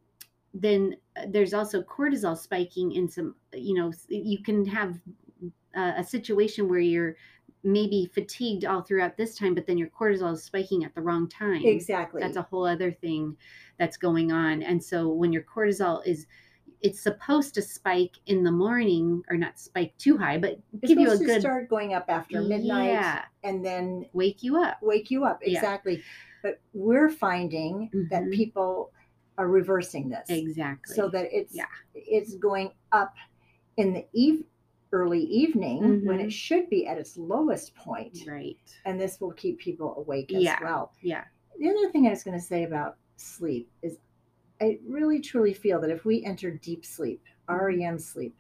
then 0.53 0.95
uh, 1.15 1.25
there's 1.29 1.53
also 1.53 1.81
cortisol 1.81 2.37
spiking 2.37 2.91
in 2.93 3.07
some, 3.07 3.35
you 3.53 3.75
know, 3.75 3.91
you 4.07 4.41
can 4.41 4.65
have 4.65 4.99
uh, 5.75 5.93
a 5.97 6.03
situation 6.03 6.67
where 6.67 6.79
you're 6.79 7.15
maybe 7.63 8.09
fatigued 8.13 8.65
all 8.65 8.81
throughout 8.81 9.17
this 9.17 9.35
time, 9.37 9.53
but 9.53 9.67
then 9.67 9.77
your 9.77 9.89
cortisol 9.89 10.33
is 10.33 10.43
spiking 10.43 10.83
at 10.85 10.95
the 10.95 11.01
wrong 11.01 11.27
time. 11.27 11.61
exactly. 11.65 12.21
That's 12.21 12.37
a 12.37 12.41
whole 12.41 12.65
other 12.65 12.91
thing 12.91 13.35
that's 13.77 13.97
going 13.97 14.31
on. 14.31 14.63
And 14.63 14.83
so 14.83 15.09
when 15.09 15.31
your 15.33 15.43
cortisol 15.43 16.05
is, 16.07 16.25
it's 16.81 17.01
supposed 17.01 17.53
to 17.55 17.61
spike 17.61 18.15
in 18.27 18.43
the 18.43 18.51
morning 18.51 19.21
or 19.29 19.35
not 19.35 19.59
spike 19.59 19.93
too 19.97 20.17
high, 20.17 20.37
but 20.37 20.57
It's 20.81 20.87
give 20.87 20.97
you 20.99 21.11
a 21.11 21.17
good 21.17 21.41
start 21.41 21.67
going 21.69 21.93
up 21.93 22.05
after 22.07 22.41
midnight 22.41 22.91
Yeah, 22.91 23.25
and 23.43 23.63
then 23.63 24.05
wake 24.13 24.41
you 24.41 24.57
up. 24.57 24.77
wake 24.81 25.11
you 25.11 25.25
up. 25.25 25.41
Yeah. 25.45 25.57
Exactly. 25.59 26.01
But 26.41 26.61
we're 26.73 27.09
finding 27.09 27.89
that 28.09 28.23
Mhm. 28.23 28.31
people 28.33 28.93
are 29.39 29.47
reversing 29.47 30.09
this. 30.09 30.29
Exactly. 30.29 30.95
So 30.95 31.07
that 31.09 31.29
it's 31.31 31.55
Yeah. 31.55 31.65
it's 31.95 32.35
going 32.35 32.71
up 32.91 33.15
in 33.77 33.93
the 33.93 34.05
eve 34.13 34.43
early 34.91 35.21
evening 35.23 36.05
when 36.05 36.17
Mhm. 36.17 36.25
it 36.25 36.33
should 36.33 36.69
be 36.69 36.85
at 36.85 36.97
its 36.97 37.17
lowest 37.17 37.73
point. 37.75 38.25
right. 38.27 38.57
And 38.85 38.99
this 38.99 39.21
will 39.21 39.31
keep 39.31 39.57
people 39.59 39.95
awake 39.97 40.33
as 40.33 40.43
Yeah. 40.43 40.59
well. 40.61 40.93
Yeah. 41.01 41.23
The 41.57 41.69
other 41.69 41.89
thing 41.91 42.05
I 42.07 42.09
was 42.09 42.23
going 42.23 42.37
to 42.37 42.43
say 42.43 42.63
about 42.63 42.97
sleep 43.15 43.71
is 43.81 43.97
I 44.61 44.77
really 44.85 45.21
truly 45.21 45.53
feel 45.53 45.79
that 45.79 45.89
if 45.89 46.03
we 46.03 46.23
enter 46.25 46.51
deep 46.51 46.83
sleep, 46.85 47.23
Mm-hmm. 47.47 47.65
REM 47.65 47.97
sleep, 47.99 48.35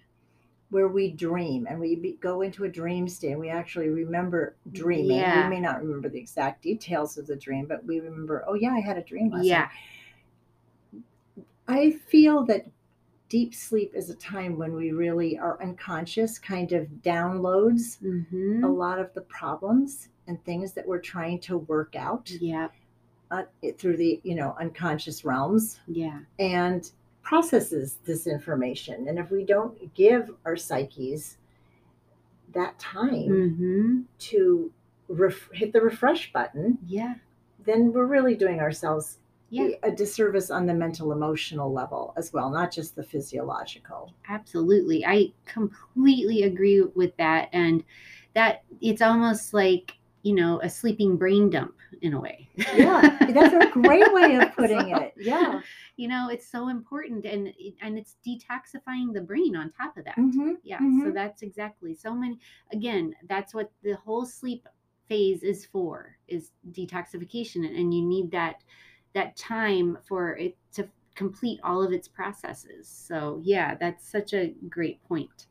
where 0.69 0.87
we 0.89 1.09
dream 1.11 1.65
and 1.67 1.79
we 1.79 1.95
be, 1.95 2.13
go 2.19 2.41
into 2.41 2.65
a 2.65 2.69
dream 2.69 3.07
state 3.07 3.31
and 3.31 3.39
we 3.39 3.49
actually 3.49 3.87
remember 3.89 4.55
dreaming. 4.71 5.17
Yeah. 5.17 5.43
We 5.45 5.55
may 5.55 5.61
not 5.61 5.81
remember 5.81 6.09
the 6.09 6.19
exact 6.19 6.61
details 6.61 7.17
of 7.17 7.25
the 7.25 7.35
dream, 7.37 7.65
but 7.67 7.85
we 7.85 8.01
remember, 8.01 8.43
oh, 8.47 8.53
yeah, 8.55 8.73
I 8.73 8.79
had 8.81 8.97
a 8.97 9.01
dream 9.03 9.29
last 9.29 9.45
Yeah. 9.45 9.59
night. 9.61 9.69
I 11.69 11.91
feel 11.91 12.43
that 12.45 12.65
deep 13.29 13.53
sleep 13.53 13.91
is 13.93 14.09
a 14.09 14.15
time 14.15 14.57
when 14.57 14.73
we 14.73 14.91
really 14.91 15.37
are 15.37 15.61
unconscious, 15.61 16.39
kind 16.39 16.71
of 16.71 16.87
downloads 17.03 17.99
hmm 17.99 18.63
a 18.63 18.67
lot 18.67 18.99
of 18.99 19.13
the 19.13 19.21
problems 19.21 20.09
and 20.27 20.43
things 20.43 20.73
that 20.73 20.85
we're 20.87 20.99
trying 20.99 21.39
to 21.41 21.59
work 21.59 21.95
out 21.95 22.29
Yeah. 22.41 22.67
uh, 23.31 23.43
it- 23.61 23.77
through 23.79 23.97
the 23.97 24.19
you 24.23 24.35
know 24.35 24.55
unconscious 24.59 25.23
realms 25.23 25.79
Yeah. 25.87 26.19
and 26.39 26.91
processes 27.21 27.99
this 28.03 28.25
information 28.25 29.07
and 29.07 29.19
if 29.19 29.29
we 29.29 29.45
don't 29.45 29.93
give 29.93 30.31
our 30.45 30.55
psyches 30.57 31.37
that 32.53 32.77
time 32.79 33.27
hmm 33.29 34.01
to 34.29 34.71
ref- 35.07 35.51
hit 35.53 35.71
the 35.73 35.81
refresh 35.81 36.33
button 36.33 36.79
Yeah. 36.87 37.13
then 37.63 37.93
we're 37.93 38.07
really 38.07 38.35
doing 38.35 38.59
ourselves 38.59 39.19
Yeah. 39.51 39.69
a 39.83 39.91
disservice 39.91 40.49
on 40.51 40.65
the 40.65 40.73
mental 40.73 41.11
emotional 41.11 41.71
level 41.71 42.13
as 42.17 42.31
well 42.33 42.49
not 42.49 42.71
just 42.71 42.95
the 42.95 43.03
physiological 43.03 44.13
Absolutely. 44.29 45.05
I 45.05 45.33
completely 45.45 46.43
agree 46.43 46.81
with 46.81 47.15
that. 47.17 47.49
And 47.51 47.83
that 48.35 48.63
it's 48.79 49.01
almost 49.01 49.53
like, 49.53 49.93
you 50.21 50.35
know, 50.35 50.59
a 50.61 50.69
sleeping 50.69 51.17
brain 51.17 51.49
dump 51.49 51.73
in 52.01 52.13
a 52.13 52.19
way. 52.19 52.47
yeah 52.75 53.17
that's 53.33 53.53
a 53.53 53.67
great 53.71 54.11
way 54.13 54.35
of 54.35 54.51
putting 54.55 54.89
So, 54.89 54.97
it 54.97 55.13
yeah 55.17 55.61
You 55.97 56.07
know, 56.07 56.29
it's 56.29 56.47
so 56.47 56.69
important 56.69 57.25
and 57.25 57.51
and 57.81 57.97
it's 57.97 58.15
detoxifying 58.25 59.13
the 59.13 59.21
brain 59.21 59.55
on 59.55 59.71
top 59.71 59.97
of 59.97 60.05
that. 60.05 60.15
hmm 60.15 60.53
Yeah. 60.63 60.79
So 60.79 60.85
Mhm. 61.09 61.13
that's 61.13 61.41
exactly 61.41 61.95
so 61.95 62.13
many 62.13 62.37
again, 62.71 63.15
that's 63.27 63.53
what 63.53 63.71
the 63.81 63.95
whole 63.95 64.25
sleep 64.25 64.67
phase 65.07 65.41
is 65.41 65.65
for 65.65 66.15
is 66.27 66.51
detoxification 66.71 67.65
and 67.65 67.93
you 67.93 68.05
need 68.05 68.29
that 68.31 68.63
that 69.13 69.35
time 69.35 69.97
for 70.07 70.35
it 70.37 70.55
to 70.73 70.87
complete 71.15 71.59
all 71.63 71.83
of 71.83 71.91
its 71.91 72.07
processes. 72.07 72.87
So 72.87 73.39
yeah, 73.43 73.75
that's 73.75 74.07
such 74.07 74.33
a 74.33 74.53
great 74.69 75.03
point. 75.07 75.47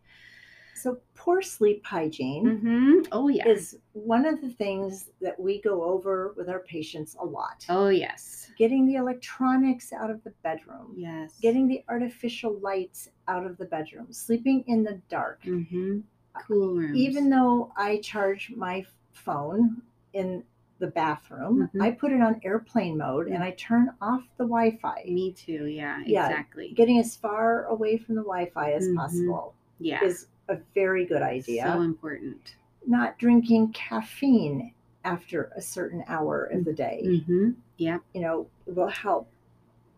so 0.74 0.98
poor 1.14 1.42
sleep 1.42 1.84
hygiene 1.84 2.46
hmm 2.60 3.00
Oh 3.12 3.28
yeah. 3.28 3.46
is 3.48 3.78
one 3.92 4.24
of 4.26 4.40
the 4.40 4.50
things 4.50 5.10
that 5.20 5.38
we 5.38 5.60
go 5.60 5.82
over 5.84 6.34
with 6.36 6.48
our 6.48 6.60
patients 6.60 7.16
a 7.20 7.24
lot. 7.24 7.64
oh 7.68 7.88
yes. 7.88 8.50
Getting 8.56 8.86
the 8.86 8.96
electronics 8.96 9.92
out 9.92 10.10
of 10.10 10.22
the 10.24 10.30
bedroom, 10.42 10.94
Yes. 10.96 11.34
getting 11.40 11.68
the 11.68 11.84
artificial 11.88 12.58
lights 12.60 13.08
out 13.28 13.44
of 13.46 13.56
the 13.58 13.64
bedroom, 13.66 14.12
sleeping 14.12 14.64
in 14.66 14.82
the 14.84 15.00
dark. 15.08 15.42
hmm 15.44 16.00
cool 16.46 16.74
rooms. 16.76 16.96
Even 16.96 17.28
though 17.30 17.72
I 17.76 17.98
charge 17.98 18.52
my 18.56 18.84
phone 19.12 19.82
in 20.12 20.44
the 20.78 20.86
bathroom, 20.88 21.68
Mhm. 21.74 21.82
I 21.82 21.90
put 21.90 22.12
it 22.12 22.20
on 22.20 22.40
airplane 22.44 22.96
mode 22.98 23.26
and 23.28 23.42
I 23.42 23.50
turn 23.52 23.90
off 24.00 24.22
the 24.36 24.44
Wi 24.44 24.76
Fi, 24.80 25.04
me 25.08 25.32
too. 25.32 25.66
Yeah. 25.66 26.02
Yeah, 26.06 26.28
Exactly. 26.28 26.72
getting 26.72 26.98
as 26.98 27.16
far 27.16 27.64
away 27.64 27.96
from 27.96 28.14
the 28.14 28.22
Wi 28.22 28.46
Fi 28.50 28.72
as 28.72 28.88
Mhm. 28.88 28.96
possible 28.96 29.54
yeah. 29.80 30.04
is 30.04 30.28
a 30.48 30.56
very 30.74 31.04
good 31.04 31.22
idea. 31.22 31.64
So 31.64 31.80
important. 31.82 32.56
Not 32.86 33.18
drinking 33.18 33.72
caffeine 33.72 34.72
after 35.04 35.50
a 35.56 35.60
certain 35.60 36.04
hour 36.06 36.44
of 36.44 36.64
the 36.64 36.72
day. 36.72 37.22
hmm 37.26 37.50
Yeah. 37.76 37.98
you 38.14 38.20
know 38.20 38.46
will 38.66 38.88
help 38.88 39.28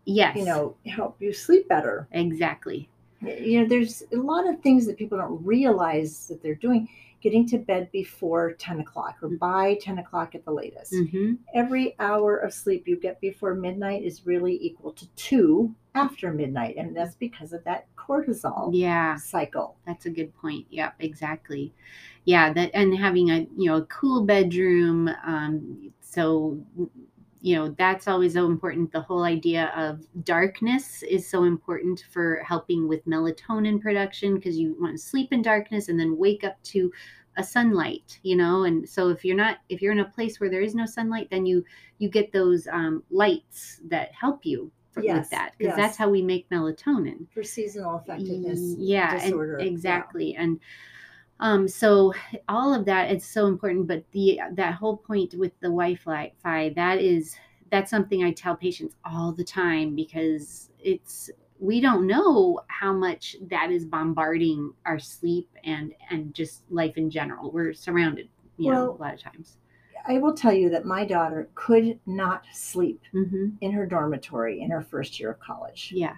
Yes. 0.05 0.35
you 0.37 0.45
know 0.45 0.75
help 0.85 1.21
you 1.21 1.31
sleep 1.33 1.67
better 1.67 2.07
Exactly. 2.11 2.89
you 3.21 3.61
know 3.61 3.67
there's 3.67 4.01
a 4.11 4.15
lot 4.17 4.47
of 4.47 4.59
things 4.61 4.85
that 4.87 4.97
people 4.97 5.17
don't 5.17 5.43
realize 5.45 6.27
that 6.27 6.41
they're 6.41 6.55
doing 6.55 6.87
getting 7.21 7.47
to 7.47 7.57
bed 7.57 7.89
before 7.91 8.53
10 8.53 8.79
o'clock 8.81 9.15
or 9.21 9.29
by 9.29 9.77
10 9.81 9.99
o'clock 9.99 10.35
at 10.35 10.43
the 10.45 10.51
latest 10.51 10.93
hmm 10.93 11.33
every 11.53 11.95
hour 11.99 12.37
of 12.37 12.53
sleep 12.53 12.87
you 12.87 12.95
get 12.95 13.19
before 13.21 13.53
midnight 13.53 14.03
is 14.03 14.25
really 14.25 14.57
equal 14.61 14.91
to 14.91 15.05
two 15.15 15.73
after 15.95 16.31
midnight 16.31 16.75
and 16.77 16.95
that's 16.95 17.15
because 17.15 17.51
of 17.53 17.63
that 17.63 17.85
cortisol 17.97 18.69
Yeah. 18.73 19.15
cycle 19.17 19.75
That's 19.85 20.05
a 20.05 20.09
good 20.09 20.33
point. 20.35 20.65
Yep, 20.69 20.95
exactly. 20.99 21.73
Yeah, 22.25 22.53
that 22.53 22.71
and 22.73 22.97
having 22.97 23.29
a 23.31 23.39
you 23.57 23.65
know 23.69 23.77
a 23.77 23.85
cool 23.85 24.23
bedroom. 24.23 25.09
Um, 25.25 25.91
so 26.01 26.57
you 27.41 27.55
know 27.55 27.69
that's 27.77 28.07
always 28.07 28.33
so 28.33 28.45
important. 28.45 28.91
The 28.91 29.01
whole 29.01 29.23
idea 29.23 29.71
of 29.75 30.05
darkness 30.23 31.03
is 31.03 31.27
so 31.27 31.43
important 31.43 32.05
for 32.11 32.43
helping 32.47 32.87
with 32.87 33.05
melatonin 33.05 33.81
production 33.81 34.35
because 34.35 34.57
you 34.57 34.75
want 34.79 34.93
to 34.93 35.01
sleep 35.01 35.33
in 35.33 35.41
darkness 35.41 35.89
and 35.89 35.99
then 35.99 36.17
wake 36.17 36.43
up 36.43 36.61
to 36.63 36.91
a 37.37 37.43
sunlight. 37.43 38.19
You 38.23 38.35
know, 38.35 38.63
and 38.63 38.87
so 38.87 39.09
if 39.09 39.25
you're 39.25 39.35
not 39.35 39.57
if 39.69 39.81
you're 39.81 39.91
in 39.91 39.99
a 39.99 40.05
place 40.05 40.39
where 40.39 40.49
there 40.49 40.61
is 40.61 40.75
no 40.75 40.85
sunlight, 40.85 41.29
then 41.31 41.45
you 41.45 41.63
you 41.97 42.09
get 42.09 42.31
those 42.31 42.67
um, 42.71 43.03
lights 43.09 43.81
that 43.89 44.11
help 44.13 44.45
you 44.45 44.71
for, 44.91 45.01
Yes, 45.03 45.19
with 45.19 45.29
that 45.31 45.53
because 45.57 45.77
yes. 45.77 45.77
that's 45.77 45.97
how 45.97 46.09
we 46.09 46.21
make 46.21 46.49
melatonin 46.49 47.25
for 47.33 47.43
seasonal 47.43 47.97
effectiveness 47.97 48.75
yeah 48.77 49.13
and- 49.13 49.21
disorder 49.21 49.57
yeah. 49.59 49.65
exactly 49.65 50.35
and 50.35 50.59
um 51.41 51.67
so 51.67 52.13
all 52.47 52.73
of 52.73 52.85
that 52.85 53.11
is 53.11 53.25
so 53.25 53.47
important 53.47 53.87
but 53.87 54.03
the 54.11 54.39
that 54.53 54.75
whole 54.75 54.97
point 54.97 55.33
with 55.35 55.51
the 55.59 55.67
wi-fi 55.67 56.31
that 56.75 56.99
is 56.99 57.35
that's 57.71 57.91
something 57.91 58.23
i 58.23 58.31
tell 58.31 58.55
patients 58.55 58.95
all 59.03 59.31
the 59.31 59.43
time 59.43 59.95
because 59.95 60.69
it's 60.79 61.29
we 61.61 61.79
don't 61.79 62.07
know 62.07 62.59
how 62.67 62.91
much 62.91 63.35
that 63.49 63.71
is 63.71 63.85
bombarding 63.85 64.73
our 64.85 64.97
sleep 64.97 65.47
and 65.63 65.93
and 66.09 66.33
just 66.33 66.63
life 66.71 66.97
in 66.97 67.09
general. 67.09 67.51
We're 67.51 67.73
surrounded 67.73 68.29
you 68.57 68.71
know 68.71 68.97
a 68.99 69.01
lot 69.01 69.13
of 69.13 69.21
times. 69.21 69.57
I 70.07 70.17
will 70.17 70.33
tell 70.33 70.51
you 70.51 70.69
that 70.71 70.85
my 70.85 71.05
daughter 71.05 71.47
could 71.53 71.99
not 72.07 72.43
sleep 72.51 73.01
hmm 73.11 73.49
in 73.61 73.71
her 73.71 73.85
dormitory 73.85 74.61
in 74.61 74.71
her 74.71 74.81
first 74.81 75.19
year 75.19 75.31
of 75.31 75.39
college. 75.39 75.93
Yeah 75.95 76.15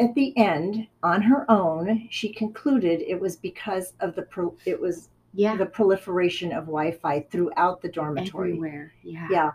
at 0.00 0.14
the 0.14 0.36
end 0.36 0.86
on 1.02 1.22
her 1.22 1.48
own 1.50 2.06
she 2.10 2.32
concluded 2.32 3.00
it 3.02 3.20
was 3.20 3.36
because 3.36 3.92
of 4.00 4.14
the 4.14 4.22
pro- 4.22 4.56
it 4.64 4.80
was 4.80 5.10
yeah 5.34 5.54
the 5.56 5.66
proliferation 5.66 6.50
of 6.52 6.64
wi-fi 6.64 7.20
throughout 7.30 7.80
the 7.82 7.88
dormitory 7.88 8.50
everywhere 8.50 8.92
yeah 9.04 9.28
yeah 9.30 9.50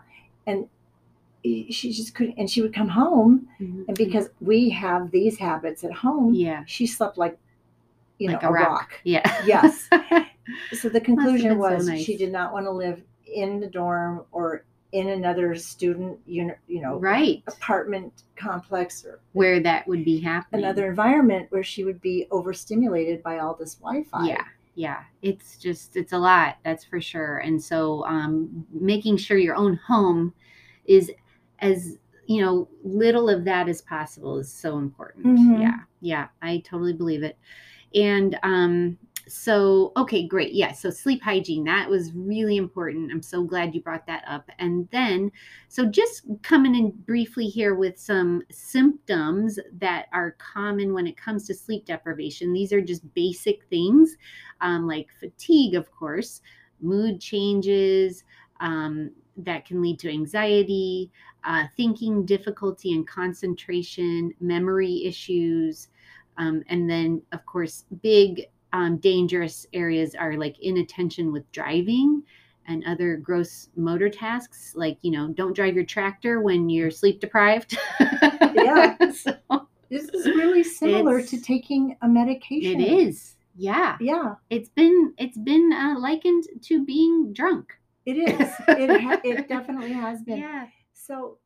and 0.46 0.68
she 1.44 1.92
just 1.92 2.14
couldn't 2.14 2.34
and 2.38 2.48
she 2.50 2.62
would 2.62 2.74
come 2.74 2.88
home 2.88 3.46
Mhm. 3.60 3.84
and 3.88 3.96
because 3.96 4.30
we 4.40 4.70
have 4.70 5.10
these 5.10 5.38
habits 5.38 5.84
at 5.84 5.92
home 5.92 6.34
yeah, 6.34 6.62
she 6.66 6.86
slept 6.86 7.18
like 7.18 7.36
you 8.18 8.28
like 8.30 8.42
know 8.42 8.48
a 8.48 8.50
a 8.50 8.54
rock. 8.54 8.70
rock, 8.70 9.00
Yeah. 9.04 9.42
Yes. 9.44 9.88
so 10.80 10.88
the 10.88 11.00
conclusion 11.00 11.50
been 11.50 11.58
so 11.60 11.74
was 11.76 11.86
nice. 11.88 12.02
she 12.04 12.16
did 12.16 12.32
not 12.32 12.52
want 12.52 12.64
to 12.66 12.70
live 12.70 13.02
in 13.26 13.60
the 13.60 13.66
dorm 13.68 14.24
or 14.32 14.64
in 14.92 15.08
another 15.08 15.54
student 15.54 16.18
unit 16.26 16.58
you 16.68 16.80
know 16.80 16.96
right. 16.98 17.42
apartment 17.48 18.22
complex 18.36 19.04
or 19.04 19.20
Where 19.32 19.60
that 19.60 19.86
would 19.88 20.04
be 20.04 20.20
happening. 20.20 20.64
another 20.64 20.88
environment 20.88 21.46
where 21.50 21.64
she 21.64 21.84
would 21.84 22.00
be 22.00 22.26
overstimulated 22.30 23.22
by 23.22 23.38
all 23.38 23.54
this 23.54 23.74
wi-fi 23.76 24.26
Yeah. 24.28 24.44
Yeah. 24.78 25.02
It's 25.22 25.56
just, 25.56 25.96
it's 25.96 26.12
a 26.12 26.18
lot. 26.18 26.58
That's 26.62 26.84
for 26.84 27.00
sure. 27.00 27.38
And 27.38 27.60
so, 27.62 28.04
um, 28.04 28.66
making 28.70 29.16
sure 29.16 29.38
your 29.38 29.54
own 29.56 29.76
home 29.76 30.34
is 30.84 31.10
as, 31.60 31.96
you 32.26 32.42
know, 32.42 32.68
little 32.84 33.30
of 33.30 33.42
that 33.46 33.70
as 33.70 33.80
possible 33.80 34.38
is 34.38 34.52
so 34.52 34.76
important. 34.76 35.24
Mhm. 35.26 35.60
Yeah. 35.62 35.78
Yeah. 36.02 36.28
I 36.42 36.58
totally 36.58 36.92
believe 36.92 37.22
it. 37.22 37.38
And, 37.94 38.38
um, 38.42 38.98
so 39.28 39.92
okay 39.96 40.26
great. 40.26 40.52
Yeah 40.52 40.72
so 40.72 40.90
sleep 40.90 41.22
hygiene 41.22 41.64
that 41.64 41.88
was 41.88 42.12
really 42.14 42.56
important. 42.56 43.10
I'm 43.10 43.22
so 43.22 43.42
glad 43.42 43.74
you 43.74 43.80
brought 43.80 44.06
that 44.06 44.24
up. 44.28 44.48
And 44.58 44.88
then 44.90 45.32
so 45.68 45.84
just 45.84 46.22
coming 46.42 46.74
in 46.74 46.90
briefly 46.90 47.46
here 47.46 47.74
with 47.74 47.98
some 47.98 48.42
symptoms 48.50 49.58
that 49.78 50.06
are 50.12 50.36
common 50.38 50.94
when 50.94 51.06
it 51.06 51.16
comes 51.16 51.46
to 51.46 51.54
sleep 51.54 51.86
deprivation. 51.86 52.52
These 52.52 52.72
are 52.72 52.80
just 52.80 53.12
basic 53.14 53.64
things 53.68 54.16
um, 54.60 54.86
like 54.86 55.08
fatigue 55.18 55.74
of 55.74 55.90
course 55.92 56.40
mood 56.80 57.20
changes 57.20 58.24
um, 58.60 59.10
that 59.36 59.64
can 59.66 59.82
lead 59.82 59.98
to 59.98 60.10
anxiety 60.10 61.10
uh, 61.44 61.64
thinking 61.76 62.24
difficulty 62.24 62.92
and 62.92 63.06
concentration 63.06 64.32
memory 64.40 65.04
issues 65.04 65.88
um, 66.38 66.62
and 66.68 66.88
then 66.88 67.20
of 67.32 67.44
course 67.46 67.84
big 68.02 68.46
um, 68.76 68.98
dangerous 68.98 69.66
areas 69.72 70.14
are 70.14 70.34
like 70.34 70.58
inattention 70.60 71.32
with 71.32 71.50
driving 71.50 72.22
and 72.68 72.84
other 72.86 73.16
gross 73.16 73.70
motor 73.74 74.10
tasks 74.10 74.72
like 74.74 74.98
you 75.00 75.10
know 75.10 75.28
don't 75.28 75.54
drive 75.54 75.74
your 75.74 75.84
tractor 75.84 76.42
when 76.42 76.68
you're 76.68 76.90
sleep 76.90 77.20
deprived. 77.20 77.78
Yeah. 78.00 78.96
So, 79.16 79.68
this 79.88 80.08
is 80.08 80.26
really 80.26 80.62
similar 80.64 81.22
to 81.22 81.40
taking 81.40 81.96
a 82.02 82.08
medication. 82.08 82.80
It 82.80 82.84
is. 82.84 83.36
Yeah. 83.54 83.96
Yeah. 84.00 84.34
It's 84.50 84.68
been 84.68 85.14
it's 85.16 85.38
been 85.38 85.72
uh, 85.72 85.98
likened 85.98 86.44
to 86.62 86.84
being 86.84 87.32
drunk. 87.32 87.72
It 88.04 88.12
is. 88.28 88.50
It, 88.68 89.00
ha- 89.00 89.20
it 89.24 89.48
definitely 89.48 89.92
has 89.92 90.22
been. 90.22 90.38
Yeah. 90.38 90.66
So 90.92 91.38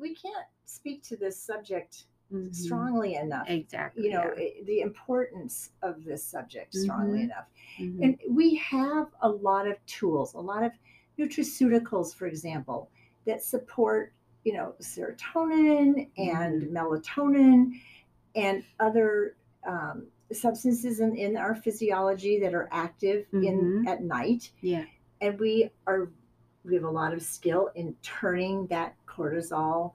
we 0.00 0.14
can't 0.14 0.46
speak 0.64 1.02
to 1.04 1.16
this 1.16 1.42
subject 1.42 2.04
Mhm. 2.32 2.54
strongly 2.54 3.14
enough 3.14 3.48
exactly 3.48 4.04
you 4.04 4.10
know 4.10 4.22
yeah. 4.36 4.42
i- 4.44 4.62
the 4.64 4.80
importance 4.80 5.70
of 5.82 6.04
this 6.04 6.22
subject 6.22 6.74
strongly 6.74 7.20
Mhm. 7.20 7.24
enough 7.24 7.46
Mhm. 7.78 8.02
and 8.04 8.18
we 8.36 8.54
have 8.56 9.08
a 9.22 9.28
lot 9.28 9.66
of 9.66 9.76
tools 9.86 10.34
a 10.34 10.40
lot 10.40 10.62
of 10.62 10.72
nutraceuticals 11.18 12.14
for 12.14 12.26
example 12.26 12.90
that 13.24 13.42
support 13.42 14.12
you 14.44 14.52
know 14.52 14.74
serotonin 14.80 16.08
and 16.18 16.62
Mm-hmm. 16.62 16.76
melatonin 16.76 17.80
and 18.34 18.62
other 18.78 19.36
um, 19.66 20.06
substances 20.32 21.00
in, 21.00 21.16
in 21.16 21.36
our 21.36 21.54
physiology 21.54 22.38
that 22.40 22.54
are 22.54 22.68
active 22.70 23.26
in 23.32 23.82
Mhm. 23.84 23.86
at 23.88 24.02
night 24.02 24.50
yeah 24.60 24.84
and 25.22 25.38
we 25.40 25.70
are 25.86 26.10
we 26.64 26.74
have 26.74 26.84
a 26.84 26.90
lot 26.90 27.14
of 27.14 27.22
skill 27.22 27.70
in 27.74 27.94
turning 28.02 28.66
that 28.66 28.94
cortisol 29.06 29.92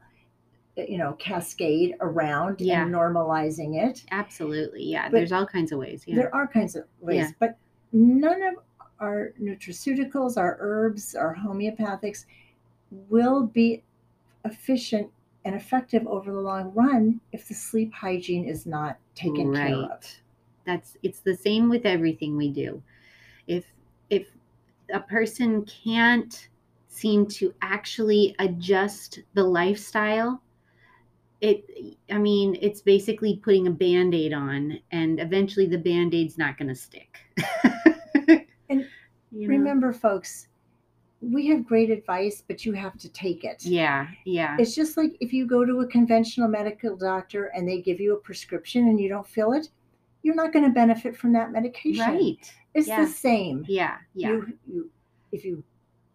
you 0.76 0.98
know 0.98 1.14
cascade 1.14 1.96
around 2.02 2.60
Yeah. 2.60 2.84
and 2.84 2.94
normalizing 2.94 3.76
it. 3.88 4.04
Absolutely 4.12 4.84
yeah 4.84 5.06
But 5.10 5.18
there's 5.18 5.32
all 5.32 5.46
kinds 5.46 5.72
of 5.72 5.80
ways 5.80 6.04
yeah. 6.08 6.16
There 6.16 6.34
are 6.36 6.48
kinds 6.48 6.76
of 6.76 6.86
ways 7.00 7.18
Yeah. 7.18 7.32
but 7.40 7.58
none 7.92 8.42
of 8.42 8.56
our 9.00 9.34
nutraceuticals 9.42 10.38
our 10.38 10.58
herbs 10.60 11.14
our 11.16 11.36
homeopathics 11.36 12.26
will 13.10 13.46
be 13.48 13.84
efficient 14.46 15.10
and 15.46 15.56
effective 15.56 16.06
over 16.08 16.32
the 16.32 16.40
long 16.40 16.72
run 16.74 17.20
if 17.34 17.48
the 17.48 17.54
sleep 17.54 17.94
hygiene 17.94 18.46
is 18.46 18.66
not 18.66 18.98
taken 19.16 19.54
care 19.54 19.76
of. 19.76 20.04
That's 20.66 20.98
it's 21.04 21.20
the 21.20 21.36
same 21.36 21.70
with 21.70 21.86
everything 21.86 22.38
we 22.38 22.50
do. 22.50 22.82
If 23.48 23.66
if 24.10 24.28
a 24.94 25.00
person 25.02 25.66
can't 25.66 26.48
seem 26.88 27.26
to 27.26 27.54
actually 27.62 28.36
adjust 28.40 29.20
the 29.34 29.44
lifestyle 29.44 30.42
it 31.44 31.98
i 32.10 32.18
mean 32.18 32.58
it's 32.62 32.82
basically 32.82 33.36
putting 33.38 33.68
a 33.68 33.72
band-aid 33.72 34.34
on 34.34 34.80
and 34.92 35.20
eventually 35.20 35.68
the 35.68 35.78
band-aid's 35.78 36.38
not 36.38 36.58
going 36.58 36.68
to 36.70 36.76
stick 36.76 37.18
And 38.70 38.88
You 39.32 39.48
know? 39.48 39.58
remember 39.58 39.92
folks 39.94 40.48
we 41.22 41.48
have 41.48 41.66
great 41.66 41.90
advice 41.90 42.44
but 42.48 42.66
you 42.66 42.72
have 42.74 42.98
to 43.00 43.10
take 43.10 43.44
it 43.44 43.66
yeah 43.66 44.08
yeah 44.26 44.56
It's 44.60 44.74
just 44.76 44.98
like 44.98 45.14
if 45.20 45.32
you 45.34 45.46
go 45.46 45.66
to 45.66 45.82
a 45.82 45.88
conventional 45.88 46.48
medical 46.48 46.96
doctor 46.96 47.46
and 47.56 47.68
they 47.68 47.82
give 47.82 48.00
you 48.00 48.14
a 48.14 48.20
prescription 48.20 48.88
and 48.90 49.00
you 49.00 49.10
don't 49.10 49.28
fill 49.28 49.54
it, 49.54 49.68
you're 50.24 50.36
not 50.36 50.52
going 50.54 50.66
to 50.66 50.72
benefit 50.72 51.16
from 51.18 51.32
that 51.34 51.52
medication. 51.52 52.06
right 52.06 52.54
It's 52.74 52.88
yeah. 52.88 53.02
the 53.04 53.12
same. 53.12 53.66
yeah 53.68 53.98
yeah 54.16 54.30
You, 54.32 54.58
you, 54.74 54.90
if 55.32 55.44
you 55.46 55.64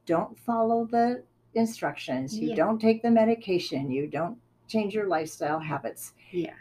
don't 0.07 0.39
follow 0.39 0.87
the 0.91 1.23
instructions, 1.55 2.39
you 2.39 2.49
Yeah. 2.51 2.55
don't 2.63 2.79
take 2.81 3.03
the 3.03 3.11
medication, 3.11 3.91
you 3.91 4.07
don't 4.07 4.39
change 4.69 4.95
your 4.95 5.07
lifestyle 5.09 5.59
habits, 5.59 6.13
yeah 6.31 6.55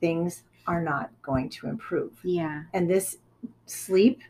things 0.00 0.42
are 0.66 0.82
not 0.82 1.10
going 1.22 1.48
to 1.48 1.68
improve. 1.68 2.12
yeah 2.22 2.64
And 2.74 2.88
this 2.90 3.18
sleep, 3.66 4.20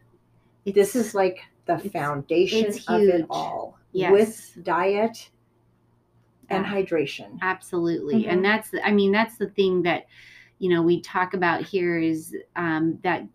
it's, 0.65 0.75
this 0.75 0.95
is 0.97 1.15
like 1.15 1.41
the 1.67 1.79
foundation 1.79 2.67
it's 2.67 2.87
of 2.89 3.01
it 3.03 3.27
all. 3.31 3.79
Yes. 3.93 4.13
With 4.13 4.65
diet 4.65 5.31
and 6.51 6.65
Yeah. 6.65 6.73
hydration. 6.73 7.39
absolutely 7.43 8.25
Mhm. 8.25 8.29
and 8.29 8.45
that's 8.45 8.71
i 8.85 8.93
mean 8.93 9.11
that's 9.11 9.37
the 9.39 9.49
thing 9.51 9.83
that 9.83 10.07
you 10.59 10.69
know 10.71 10.83
we 10.83 11.01
talk 11.01 11.35
about 11.35 11.63
here 11.63 11.99
is 11.99 12.35
um, 12.55 12.99
that 13.03 13.27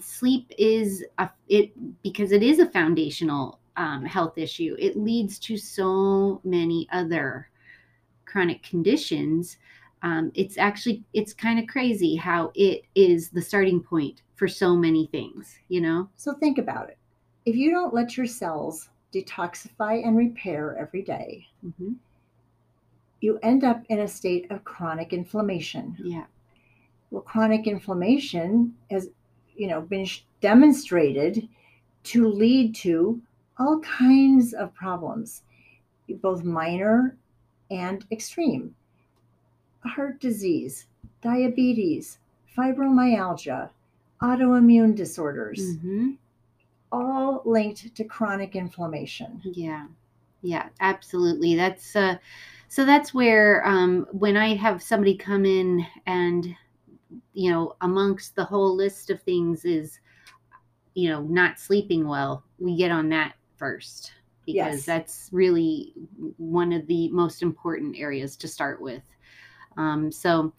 sleep 0.00 0.50
is 0.58 1.04
a, 1.18 1.28
it 1.48 1.72
because 2.02 2.32
it 2.32 2.42
is 2.42 2.58
a 2.58 2.66
foundational 2.70 3.60
um, 3.76 4.04
health 4.04 4.38
issue 4.38 4.74
it 4.78 4.96
leads 4.96 5.38
to 5.40 5.56
so 5.56 6.40
many 6.44 6.88
other 6.92 7.48
chronic 8.34 8.64
conditions 8.64 9.58
um, 10.02 10.32
it's 10.34 10.58
actually 10.58 11.04
it's 11.14 11.32
kind 11.32 11.60
of 11.60 11.68
crazy 11.68 12.16
how 12.16 12.50
it 12.56 12.82
is 12.96 13.30
the 13.30 13.40
starting 13.40 13.80
point 13.80 14.22
for 14.34 14.48
so 14.48 14.74
many 14.74 15.06
things 15.06 15.56
you 15.68 15.80
know 15.80 16.08
So 16.16 16.34
think 16.34 16.58
about 16.58 16.90
it. 16.90 16.98
If 17.46 17.54
you 17.54 17.70
don't 17.70 17.94
let 17.94 18.16
your 18.16 18.26
cells 18.26 18.90
detoxify 19.14 20.04
and 20.04 20.16
repair 20.16 20.76
every 20.76 21.02
day, 21.02 21.46
hmm 21.62 21.92
you 23.20 23.38
end 23.42 23.62
up 23.62 23.82
in 23.88 24.00
a 24.00 24.08
state 24.08 24.50
of 24.50 24.64
chronic 24.64 25.12
inflammation. 25.12 25.96
yeah 26.02 26.24
Well, 27.12 27.22
chronic 27.22 27.68
inflammation 27.68 28.74
has, 28.90 29.10
you 29.56 29.68
know, 29.68 29.80
been 29.80 30.06
demonstrated 30.40 31.48
to 32.10 32.28
lead 32.28 32.74
to 32.86 33.22
all 33.58 33.78
kinds 33.80 34.52
of 34.52 34.74
problems, 34.74 35.42
both 36.20 36.42
minor 36.42 37.16
and 37.70 38.04
extreme. 38.10 38.74
Heart 39.84 40.20
disease, 40.20 40.86
diabetes, 41.20 42.18
fibromyalgia, 42.56 43.70
autoimmune 44.22 44.94
disorders, 44.94 45.76
hmm 45.76 46.12
all 46.94 47.42
linked 47.44 47.94
to 47.96 48.04
chronic 48.04 48.54
inflammation. 48.54 49.40
Yeah. 49.42 49.86
Yeah, 50.42 50.68
absolutely. 50.80 51.56
That's 51.56 51.96
uh 51.96 52.16
so 52.68 52.84
that's 52.84 53.12
where 53.12 53.66
um 53.66 54.06
when 54.12 54.36
I 54.36 54.54
have 54.54 54.82
somebody 54.82 55.16
come 55.16 55.44
in 55.44 55.84
and 56.06 56.54
you 57.32 57.50
know, 57.50 57.74
amongst 57.80 58.36
the 58.36 58.44
whole 58.44 58.74
list 58.76 59.10
of 59.10 59.20
things 59.22 59.64
is 59.64 59.98
you 60.94 61.08
know, 61.08 61.22
not 61.22 61.58
sleeping 61.58 62.06
well, 62.06 62.44
we 62.60 62.76
get 62.76 62.92
on 62.92 63.08
that 63.08 63.34
first 63.56 64.12
because 64.46 64.84
Yes. 64.84 64.84
that's 64.84 65.28
really 65.32 65.94
one 66.36 66.72
of 66.72 66.86
the 66.86 67.08
most 67.10 67.42
important 67.42 67.96
areas 67.98 68.36
to 68.38 68.48
start 68.48 68.80
with. 68.80 69.02
Um 69.76 70.12
so 70.12 70.54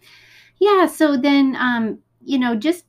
yeah, 0.60 0.88
so 0.88 1.17
then 1.17 1.56
um 1.60 2.00
you 2.24 2.39
know, 2.39 2.56
just 2.56 2.86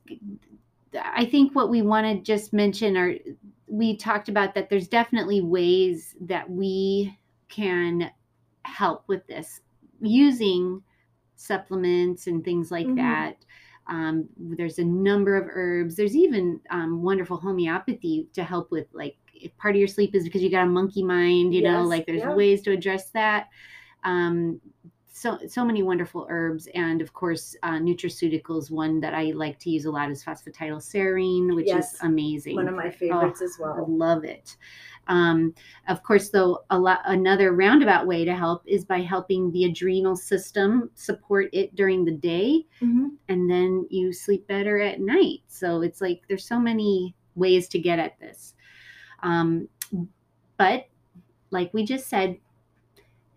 I 0.99 1.25
think 1.25 1.53
what 1.55 1.69
we 1.69 1.81
want 1.81 2.05
to 2.07 2.21
just 2.21 2.53
mention 2.53 2.97
are 2.97 3.15
we 3.67 3.95
talked 3.97 4.29
about 4.29 4.55
that 4.55 4.69
there's 4.69 4.87
definitely 4.87 5.41
ways 5.41 6.15
that 6.21 6.49
we 6.49 7.17
can 7.49 8.11
help 8.63 9.07
with 9.07 9.25
this 9.27 9.61
using 10.01 10.81
supplements 11.35 12.27
and 12.27 12.43
things 12.43 12.71
like 12.71 12.87
Mhm. 12.87 12.95
that. 12.95 13.45
Um, 13.87 14.27
there's 14.37 14.79
a 14.79 14.83
number 14.85 15.37
of 15.37 15.47
herbs. 15.49 15.95
There's 15.95 16.15
even 16.15 16.61
um, 16.69 17.01
wonderful 17.03 17.37
homeopathy 17.37 18.29
to 18.33 18.43
help 18.43 18.71
with 18.71 18.87
like 18.93 19.17
part 19.57 19.75
of 19.75 19.79
your 19.79 19.87
sleep 19.87 20.15
is 20.15 20.23
because 20.23 20.41
you 20.41 20.49
got 20.49 20.63
a 20.63 20.69
monkey 20.69 21.03
mind, 21.03 21.53
you 21.53 21.61
know, 21.61 21.83
like 21.83 22.05
there's 22.05 22.19
yeah. 22.19 22.33
ways 22.33 22.61
to 22.63 22.71
address 22.71 23.09
that. 23.11 23.49
Um, 24.03 24.61
so 25.11 25.39
so 25.47 25.65
many 25.65 25.81
wonderful 25.81 26.27
herbs, 26.29 26.67
and 26.75 27.01
of 27.01 27.11
course, 27.13 27.55
uh, 27.63 27.79
nutraceuticals. 27.79 28.69
One 28.69 28.99
that 28.99 29.15
I 29.15 29.31
like 29.31 29.57
to 29.59 29.71
use 29.71 29.85
a 29.85 29.91
lot 29.91 30.11
is 30.11 30.23
phosphatidylserine, 30.23 31.55
which 31.55 31.67
Yes. 31.67 31.95
is 31.95 32.01
amazing. 32.01 32.55
One 32.55 32.67
of 32.67 32.75
my 32.75 32.87
Oh, 32.87 32.91
favorites 32.91 33.41
as 33.41 33.57
well. 33.59 33.73
I 33.73 33.89
love 33.89 34.23
it. 34.23 34.55
Um, 35.07 35.55
of 35.87 36.03
course, 36.03 36.29
though, 36.29 36.65
a 36.69 36.77
lot 36.77 36.99
another 37.05 37.53
roundabout 37.53 38.05
way 38.05 38.25
to 38.25 38.35
help 38.35 38.61
is 38.67 38.85
by 38.85 38.99
helping 39.01 39.51
the 39.51 39.65
adrenal 39.65 40.15
system 40.15 40.91
support 40.93 41.49
it 41.51 41.73
during 41.75 42.05
the 42.05 42.11
day, 42.11 42.67
Mhm. 42.81 43.11
and 43.29 43.49
then 43.49 43.87
you 43.89 44.13
sleep 44.13 44.45
better 44.47 44.79
at 44.79 44.99
night. 44.99 45.39
So 45.47 45.81
it's 45.81 46.01
like 46.01 46.23
there's 46.27 46.45
so 46.45 46.59
many 46.59 47.15
ways 47.35 47.67
to 47.69 47.79
get 47.79 47.97
at 47.99 48.19
this. 48.19 48.53
Um, 49.23 49.67
but 50.57 50.87
like 51.51 51.73
we 51.73 51.85
just 51.85 52.07
said, 52.07 52.37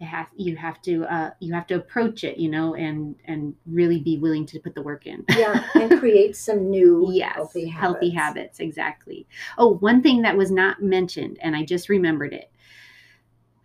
it 0.00 0.06
has, 0.06 0.26
you 0.34 0.56
have 0.56 0.80
to 0.82 1.04
uh, 1.04 1.30
you 1.40 1.52
have 1.52 1.66
to 1.66 1.74
approach 1.74 2.24
it, 2.24 2.38
you 2.38 2.50
know, 2.50 2.74
and 2.74 3.14
and 3.26 3.54
really 3.66 4.00
be 4.00 4.16
willing 4.16 4.46
to 4.46 4.58
put 4.58 4.74
the 4.74 4.82
work 4.82 5.06
in. 5.06 5.24
Yeah, 5.36 5.62
and 5.74 5.98
create 6.00 6.36
some 6.36 6.70
new 6.70 7.10
yes, 7.12 7.34
healthy 7.34 7.66
habits. 7.66 7.80
healthy 7.80 8.10
habits, 8.10 8.60
exactly. 8.60 9.26
Oh, 9.58 9.74
one 9.74 10.02
thing 10.02 10.22
that 10.22 10.36
was 10.36 10.50
not 10.50 10.82
mentioned, 10.82 11.38
and 11.42 11.54
I 11.54 11.64
just 11.64 11.90
remembered 11.90 12.32
it. 12.32 12.50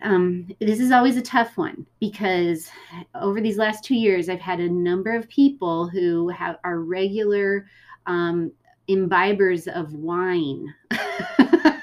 Um, 0.02 0.52
this 0.60 0.82
is 0.82 0.92
always 0.92 1.16
a 1.16 1.22
tough 1.22 1.58
one 1.58 1.86
because 2.02 2.70
over 3.16 3.40
these 3.40 3.58
last 3.58 3.86
two 3.86 3.96
years, 3.96 4.28
I've 4.28 4.42
had 4.42 4.60
a 4.60 4.70
number 4.70 5.16
of 5.16 5.30
people 5.30 5.88
who 5.88 6.28
have 6.30 6.58
are 6.66 6.82
regular 6.82 7.66
um, 8.08 8.52
imbibers 8.90 9.68
of 9.68 9.94
wine 9.94 10.74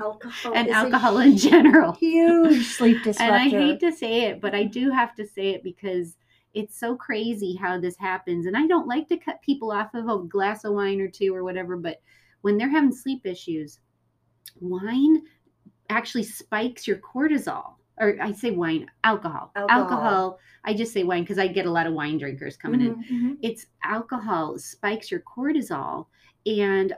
Alcohol 0.00 0.52
and 0.54 0.68
alcohol 0.70 1.18
in 1.18 1.36
general. 1.36 1.92
Huge 2.00 2.66
sleep 2.66 3.02
disruptor. 3.02 3.24
And 3.24 3.34
I 3.34 3.48
hate 3.48 3.80
to 3.80 3.92
say 3.92 4.22
it, 4.26 4.40
but 4.40 4.54
I 4.54 4.64
do 4.64 4.90
have 4.90 5.14
to 5.16 5.26
say 5.26 5.50
it 5.50 5.62
because 5.62 6.16
it's 6.54 6.78
so 6.78 6.96
crazy 6.96 7.54
how 7.54 7.80
this 7.80 7.96
happens. 7.96 8.46
And 8.46 8.56
I 8.56 8.66
don't 8.66 8.86
like 8.86 9.08
to 9.08 9.16
cut 9.16 9.40
people 9.42 9.70
off 9.72 9.94
of 9.94 10.08
a 10.08 10.18
glass 10.24 10.64
of 10.64 10.74
wine 10.74 11.00
or 11.00 11.08
two 11.08 11.34
or 11.34 11.44
whatever, 11.44 11.76
but 11.76 12.00
when 12.42 12.58
they're 12.58 12.68
having 12.68 12.92
sleep 12.92 13.24
issues, 13.24 13.80
wine 14.60 15.22
actually 15.88 16.24
spikes 16.24 16.86
your 16.86 16.98
cortisol. 16.98 17.74
Or 17.98 18.16
I 18.20 18.32
say 18.32 18.50
wine, 18.50 18.90
alcohol. 19.04 19.52
Alcohol. 19.54 20.38
I 20.64 20.74
just 20.74 20.92
say 20.92 21.04
wine 21.04 21.22
because 21.22 21.38
I 21.38 21.46
get 21.46 21.66
a 21.66 21.70
lot 21.70 21.86
of 21.86 21.92
wine 21.92 22.18
drinkers 22.18 22.56
coming 22.56 22.80
in 22.80 22.94
Mhm, 22.96 23.10
mhm. 23.10 23.36
it's 23.42 23.66
alcohol 23.84 24.58
spikes 24.58 25.10
your 25.10 25.20
cortisol 25.20 26.06
and 26.46 26.94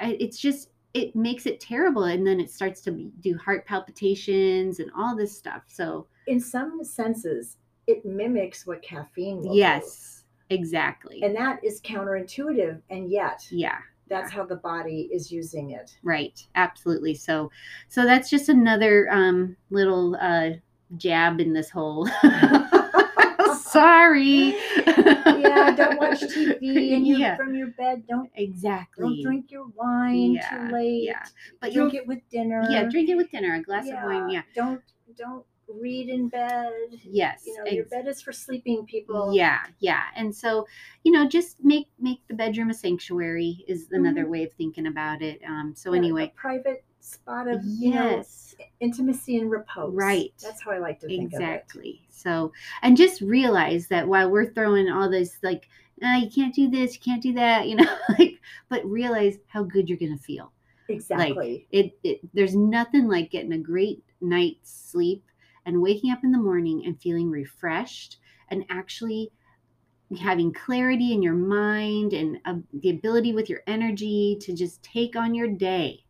it's 0.00 0.38
just 0.38 0.70
it 0.94 1.14
makes 1.14 1.46
it 1.46 1.60
terrible 1.60 2.04
and 2.04 2.26
then 2.26 2.40
it 2.40 2.50
starts 2.50 2.80
to 2.82 2.90
do 3.20 3.36
heart 3.38 3.64
palpitations 3.66 4.80
and 4.80 4.90
all 4.96 5.16
this 5.16 5.36
stuff 5.36 5.62
so 5.68 6.06
In 6.26 6.40
some 6.40 6.82
senses, 6.84 7.56
it 7.86 8.04
mimics 8.04 8.66
what 8.66 8.82
caffeine 8.82 9.38
will 9.38 9.52
do. 9.52 9.58
yes 9.58 10.24
exactly. 10.50 11.22
And 11.22 11.34
that 11.36 11.62
is 11.64 11.80
counterintuitive, 11.82 12.80
and 12.90 13.08
yet 13.08 13.46
yeah. 13.52 13.78
that's 14.08 14.32
how 14.32 14.44
the 14.44 14.56
body 14.56 15.08
is 15.12 15.30
using 15.30 15.70
it. 15.70 15.96
right 16.02 16.44
absolutely 16.56 17.14
so 17.14 17.50
so 17.88 18.04
that's 18.04 18.28
just 18.28 18.48
another 18.48 19.08
um 19.12 19.56
little 19.70 20.16
uh 20.20 20.50
jab 20.96 21.40
in 21.40 21.52
this 21.52 21.70
whole 21.70 22.08
sorry 23.62 24.56
yeah, 25.26 25.70
don't 25.76 25.96
watch 25.98 26.20
TV 26.28 26.94
and 26.94 27.06
you 27.06 27.16
yeah 27.18 27.36
from 27.36 27.54
your 27.54 27.68
bed. 27.68 28.04
Don't 28.08 28.30
exactly 28.34 29.04
don't 29.04 29.22
drink 29.22 29.50
your 29.50 29.66
wine 29.74 30.32
Yeah, 30.34 30.48
too 30.68 30.74
late. 30.74 31.02
yeah. 31.04 31.24
but 31.60 31.72
drink 31.72 31.94
it 31.94 32.06
with 32.06 32.20
dinner. 32.30 32.66
yeah 32.70 32.84
drink 32.84 33.08
it 33.08 33.16
with 33.16 33.30
dinner 33.30 33.54
a 33.54 33.62
glass 33.62 33.86
of 33.88 34.02
wine 34.02 34.30
yeah 34.30 34.42
Don't 34.54 34.82
don't 35.16 35.44
read 35.68 36.08
in 36.08 36.28
bed. 36.28 36.72
yes 37.04 37.44
You 37.46 37.56
know, 37.58 37.70
your 37.70 37.84
bed 37.84 38.06
is 38.08 38.20
for 38.20 38.32
sleeping 38.32 38.84
people. 38.86 39.32
yeah 39.32 39.60
yeah 39.78 40.04
and 40.16 40.34
so 40.34 40.66
you 41.04 41.12
know 41.12 41.28
just 41.28 41.62
make 41.64 41.86
make 42.00 42.20
the 42.28 42.34
bedroom 42.34 42.70
a 42.70 42.74
sanctuary 42.74 43.64
is 43.68 43.88
another 43.92 44.26
way 44.28 44.42
of 44.44 44.52
thinking 44.54 44.86
about 44.86 45.22
it 45.22 45.40
um 45.46 45.74
so 45.76 45.92
Yeah, 45.92 45.98
anyway 45.98 46.32
private 46.36 46.84
spot 47.00 47.48
of 47.48 47.60
you 47.64 47.94
know 47.94 48.10
yes 48.10 48.54
intimacy 48.80 49.38
and 49.38 49.50
repose. 49.50 49.94
Right. 49.94 50.32
That's 50.42 50.62
how 50.62 50.70
I 50.70 50.78
like 50.78 51.00
to 51.00 51.06
think 51.06 51.32
exactly 51.32 52.06
so 52.10 52.52
and 52.82 52.96
just 52.96 53.20
realize 53.20 53.86
that 53.88 54.06
while 54.06 54.30
we're 54.30 54.52
throwing 54.52 54.90
all 54.90 55.10
this 55.10 55.38
like 55.42 55.68
ah, 56.02 56.16
you 56.16 56.30
can't 56.30 56.54
do 56.54 56.68
this 56.68 56.94
you 56.94 57.00
can't 57.00 57.22
do 57.22 57.32
that 57.34 57.68
you 57.68 57.76
know 57.76 57.96
like 58.18 58.38
but 58.68 58.84
realize 58.84 59.38
how 59.48 59.62
good 59.62 59.88
you're 59.88 59.98
gonna 59.98 60.16
feel. 60.18 60.52
Exactly. 60.88 61.68
it, 61.70 61.96
it 62.02 62.20
there's 62.34 62.56
nothing 62.56 63.06
like 63.06 63.30
getting 63.30 63.52
a 63.52 63.58
great 63.58 64.02
night's 64.20 64.90
sleep 64.90 65.24
and 65.64 65.80
waking 65.80 66.10
up 66.10 66.24
in 66.24 66.32
the 66.32 66.38
morning 66.38 66.82
and 66.84 67.00
feeling 67.00 67.30
refreshed 67.30 68.18
and 68.48 68.64
actually 68.70 69.30
having 70.20 70.52
clarity 70.52 71.12
in 71.12 71.22
your 71.22 71.34
mind 71.34 72.12
and 72.12 72.38
uh, 72.44 72.56
the 72.80 72.90
ability 72.90 73.32
with 73.32 73.48
your 73.48 73.60
energy 73.68 74.36
to 74.40 74.52
just 74.52 74.82
take 74.82 75.14
on 75.14 75.32
your 75.32 75.46
day 75.46 76.02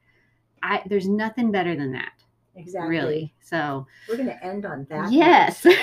I, 0.62 0.82
there's 0.86 1.08
nothing 1.08 1.50
better 1.50 1.74
than 1.76 1.92
that. 1.92 2.12
Exactly. 2.56 2.90
really. 2.90 3.34
So 3.40 3.86
We're 4.08 4.16
going 4.16 4.28
to 4.28 4.44
end 4.44 4.66
on 4.66 4.86
that. 4.90 5.10
yes. 5.12 5.62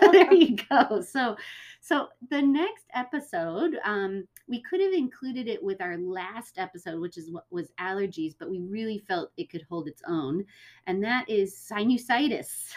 There 0.12 0.32
you 0.32 0.56
go. 0.70 1.00
So 1.02 1.36
so 1.80 2.08
the 2.30 2.42
next 2.42 2.86
episode 2.94 3.76
um 3.84 4.26
we 4.48 4.60
could 4.62 4.80
have 4.80 4.92
included 4.92 5.46
it 5.46 5.62
with 5.62 5.80
our 5.80 5.96
last 5.98 6.58
episode 6.58 7.00
which 7.00 7.16
is 7.16 7.30
what 7.30 7.44
was 7.50 7.70
allergies 7.78 8.34
but 8.38 8.50
we 8.50 8.60
really 8.60 8.98
felt 8.98 9.30
it 9.36 9.50
could 9.50 9.64
hold 9.68 9.86
its 9.86 10.02
own 10.08 10.44
and 10.86 11.02
that 11.04 11.28
is 11.28 11.54
sinusitis. 11.54 12.70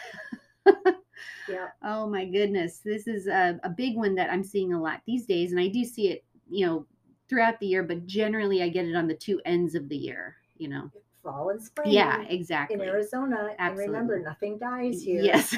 Yeah. 1.49 1.67
oh 1.83 2.07
my 2.07 2.25
goodness. 2.25 2.79
This 2.79 3.07
is 3.07 3.27
a, 3.27 3.59
a 3.63 3.69
big 3.69 3.95
one 3.97 4.15
that 4.15 4.29
i'm 4.29 4.43
seeing 4.43 4.73
a 4.73 4.81
lot 4.81 5.01
these 5.07 5.25
days 5.25 5.51
and 5.51 5.59
i 5.59 5.67
do 5.67 5.83
see 5.83 6.09
it 6.09 6.23
you 6.49 6.65
know 6.65 6.85
throughout 7.27 7.59
the 7.59 7.65
year 7.67 7.83
but 7.83 8.05
generally 8.05 8.61
i 8.63 8.69
get 8.69 8.85
it 8.85 8.95
on 8.95 9.07
the 9.07 9.15
two 9.15 9.41
ends 9.45 9.75
of 9.75 9.89
the 9.89 9.97
year 9.97 10.35
you 10.57 10.67
know 10.67 10.89
Fall 11.23 11.49
and 11.49 11.61
spring. 11.61 11.91
yeah 11.91 12.23
exactly. 12.29 12.75
In 12.75 12.81
Arizona. 12.81 13.49
And 13.59 13.77
remember, 13.77 14.19
nothing 14.19 14.57
dies 14.57 15.01
here. 15.03 15.21
yes 15.21 15.49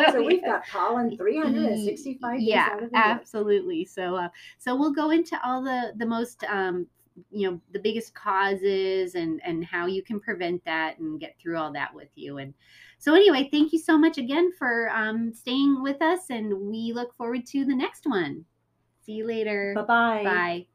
so 0.10 0.22
we've 0.22 0.44
got 0.44 0.66
pollen 0.66 1.16
365 1.16 2.40
yeah 2.40 2.68
days 2.68 2.72
out 2.72 2.82
of 2.82 2.90
the 2.90 2.96
year. 2.96 3.04
absolutely 3.06 3.84
so 3.84 4.16
uh, 4.16 4.28
so 4.58 4.74
we'll 4.76 4.92
go 4.92 5.10
into 5.10 5.38
all 5.44 5.62
the 5.62 5.92
the 5.96 6.06
most 6.06 6.44
um 6.44 6.86
you 7.30 7.50
know 7.50 7.60
the 7.72 7.78
biggest 7.78 8.14
causes 8.14 9.14
and 9.14 9.40
and 9.44 9.64
how 9.64 9.86
you 9.86 10.02
can 10.02 10.18
prevent 10.20 10.64
that 10.64 10.98
and 10.98 11.20
get 11.20 11.36
through 11.38 11.56
all 11.58 11.72
that 11.72 11.92
with 11.94 12.08
you 12.14 12.38
and 12.38 12.54
so 12.98 13.14
anyway 13.14 13.48
thank 13.50 13.72
you 13.72 13.78
so 13.78 13.98
much 13.98 14.16
again 14.18 14.50
for 14.58 14.88
um 14.90 15.32
staying 15.32 15.82
with 15.82 16.00
us 16.02 16.30
and 16.30 16.52
we 16.70 16.92
look 16.94 17.14
forward 17.16 17.44
to 17.46 17.64
the 17.64 17.74
next 17.74 18.06
one 18.06 18.44
see 19.04 19.12
you 19.12 19.26
later 19.26 19.72
Bye-bye. 19.76 20.22
bye 20.24 20.69